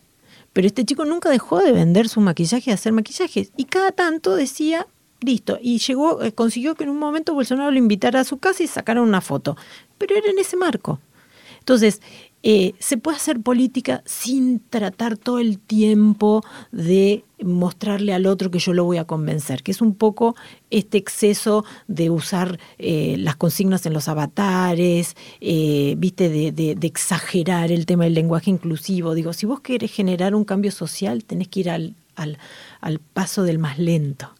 pero 0.52 0.66
este 0.66 0.84
chico 0.84 1.04
nunca 1.04 1.30
dejó 1.30 1.60
de 1.60 1.70
vender 1.70 2.08
su 2.08 2.20
maquillaje 2.20 2.70
y 2.70 2.74
hacer 2.74 2.92
maquillajes. 2.92 3.52
Y 3.56 3.66
cada 3.66 3.92
tanto 3.92 4.34
decía, 4.34 4.88
Listo. 5.20 5.58
Y 5.60 5.78
llegó, 5.78 6.22
eh, 6.22 6.32
consiguió 6.32 6.74
que 6.74 6.84
en 6.84 6.90
un 6.90 6.98
momento 6.98 7.34
Bolsonaro 7.34 7.70
lo 7.70 7.78
invitara 7.78 8.20
a 8.20 8.24
su 8.24 8.38
casa 8.38 8.62
y 8.62 8.66
sacara 8.66 9.02
una 9.02 9.20
foto. 9.20 9.56
Pero 9.98 10.16
era 10.16 10.30
en 10.30 10.38
ese 10.38 10.56
marco. 10.56 11.00
Entonces, 11.58 12.00
eh, 12.42 12.72
se 12.78 12.96
puede 12.96 13.18
hacer 13.18 13.38
política 13.40 14.02
sin 14.06 14.60
tratar 14.60 15.18
todo 15.18 15.40
el 15.40 15.58
tiempo 15.58 16.42
de 16.72 17.22
mostrarle 17.42 18.14
al 18.14 18.24
otro 18.24 18.50
que 18.50 18.58
yo 18.58 18.72
lo 18.72 18.84
voy 18.84 18.96
a 18.96 19.04
convencer, 19.04 19.62
que 19.62 19.72
es 19.72 19.82
un 19.82 19.94
poco 19.94 20.34
este 20.70 20.96
exceso 20.96 21.66
de 21.86 22.08
usar 22.08 22.58
eh, 22.78 23.16
las 23.18 23.36
consignas 23.36 23.84
en 23.84 23.92
los 23.92 24.08
avatares, 24.08 25.16
viste, 25.38 26.30
de, 26.30 26.52
de, 26.52 26.74
de, 26.76 26.86
exagerar 26.86 27.70
el 27.72 27.84
tema 27.84 28.04
del 28.04 28.14
lenguaje 28.14 28.48
inclusivo. 28.48 29.14
Digo, 29.14 29.34
si 29.34 29.44
vos 29.44 29.60
querés 29.60 29.92
generar 29.92 30.34
un 30.34 30.44
cambio 30.44 30.70
social, 30.70 31.24
tenés 31.24 31.48
que 31.48 31.60
ir 31.60 31.70
al, 31.70 31.94
al 32.16 33.00
paso 33.12 33.42
del 33.42 33.58
más 33.58 33.78
lento 33.78 34.30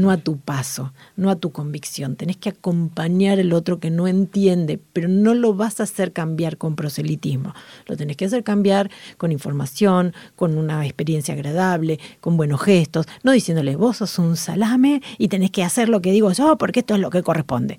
no 0.00 0.10
a 0.10 0.16
tu 0.16 0.38
paso, 0.38 0.92
no 1.16 1.30
a 1.30 1.36
tu 1.36 1.52
convicción. 1.52 2.16
Tenés 2.16 2.36
que 2.36 2.48
acompañar 2.48 3.38
al 3.38 3.52
otro 3.52 3.78
que 3.78 3.90
no 3.90 4.08
entiende, 4.08 4.80
pero 4.92 5.08
no 5.08 5.34
lo 5.34 5.54
vas 5.54 5.80
a 5.80 5.84
hacer 5.84 6.12
cambiar 6.12 6.56
con 6.56 6.76
proselitismo. 6.76 7.54
Lo 7.86 7.96
tenés 7.96 8.16
que 8.16 8.24
hacer 8.24 8.42
cambiar 8.42 8.90
con 9.18 9.32
información, 9.32 10.14
con 10.36 10.58
una 10.58 10.84
experiencia 10.84 11.34
agradable, 11.34 12.00
con 12.20 12.36
buenos 12.36 12.62
gestos, 12.62 13.06
no 13.22 13.32
diciéndole 13.32 13.76
vos 13.76 13.98
sos 13.98 14.18
un 14.18 14.36
salame 14.36 15.02
y 15.18 15.28
tenés 15.28 15.50
que 15.50 15.62
hacer 15.62 15.88
lo 15.88 16.00
que 16.00 16.12
digo 16.12 16.32
yo 16.32 16.56
porque 16.56 16.80
esto 16.80 16.94
es 16.94 17.00
lo 17.00 17.10
que 17.10 17.22
corresponde. 17.22 17.78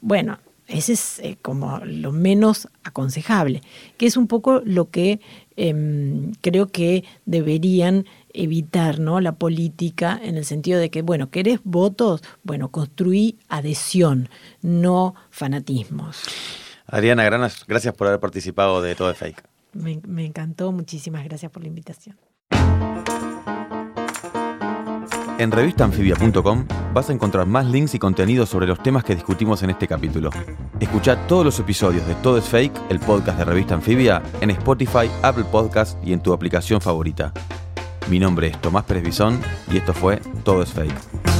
Bueno, 0.00 0.38
ese 0.68 0.94
es 0.94 1.18
eh, 1.18 1.36
como 1.42 1.80
lo 1.84 2.12
menos 2.12 2.68
aconsejable, 2.84 3.62
que 3.98 4.06
es 4.06 4.16
un 4.16 4.26
poco 4.26 4.62
lo 4.64 4.90
que 4.90 5.20
em, 5.56 6.32
creo 6.40 6.68
que 6.68 7.04
deberían 7.26 8.06
evitar 8.34 8.98
¿no? 8.98 9.20
la 9.20 9.32
política 9.32 10.18
en 10.22 10.36
el 10.36 10.44
sentido 10.44 10.78
de 10.78 10.90
que, 10.90 11.02
bueno, 11.02 11.30
¿querés 11.30 11.60
votos? 11.64 12.22
Bueno, 12.42 12.70
construí 12.70 13.38
adhesión, 13.48 14.28
no 14.60 15.14
fanatismos. 15.30 16.22
Adriana 16.86 17.24
Granas, 17.24 17.64
gracias 17.66 17.94
por 17.94 18.08
haber 18.08 18.20
participado 18.20 18.82
de 18.82 18.94
Todo 18.94 19.10
es 19.10 19.18
Fake. 19.18 19.42
Me, 19.72 20.00
me 20.06 20.26
encantó, 20.26 20.72
muchísimas 20.72 21.24
gracias 21.24 21.50
por 21.50 21.62
la 21.62 21.68
invitación. 21.68 22.16
En 25.38 25.50
revistaanfibia.com 25.50 26.66
vas 26.92 27.10
a 27.10 27.12
encontrar 27.12 27.46
más 27.46 27.66
links 27.66 27.94
y 27.94 27.98
contenidos 27.98 28.48
sobre 28.48 28.66
los 28.66 28.82
temas 28.82 29.02
que 29.02 29.14
discutimos 29.14 29.62
en 29.62 29.70
este 29.70 29.88
capítulo. 29.88 30.30
Escucha 30.78 31.26
todos 31.26 31.44
los 31.44 31.58
episodios 31.58 32.06
de 32.06 32.14
Todo 32.16 32.38
es 32.38 32.44
Fake, 32.44 32.72
el 32.90 33.00
podcast 33.00 33.38
de 33.38 33.44
Revista 33.44 33.74
Anfibia, 33.74 34.22
en 34.40 34.50
Spotify, 34.50 35.10
Apple 35.22 35.44
Podcast 35.50 35.98
y 36.06 36.12
en 36.12 36.20
tu 36.20 36.32
aplicación 36.32 36.80
favorita. 36.80 37.32
Mi 38.08 38.18
nombre 38.18 38.48
es 38.48 38.60
Tomás 38.60 38.84
Pérez 38.84 39.04
Bisón 39.04 39.40
y 39.70 39.78
esto 39.78 39.94
fue 39.94 40.20
Todo 40.44 40.62
es 40.62 40.70
Fake. 40.72 41.31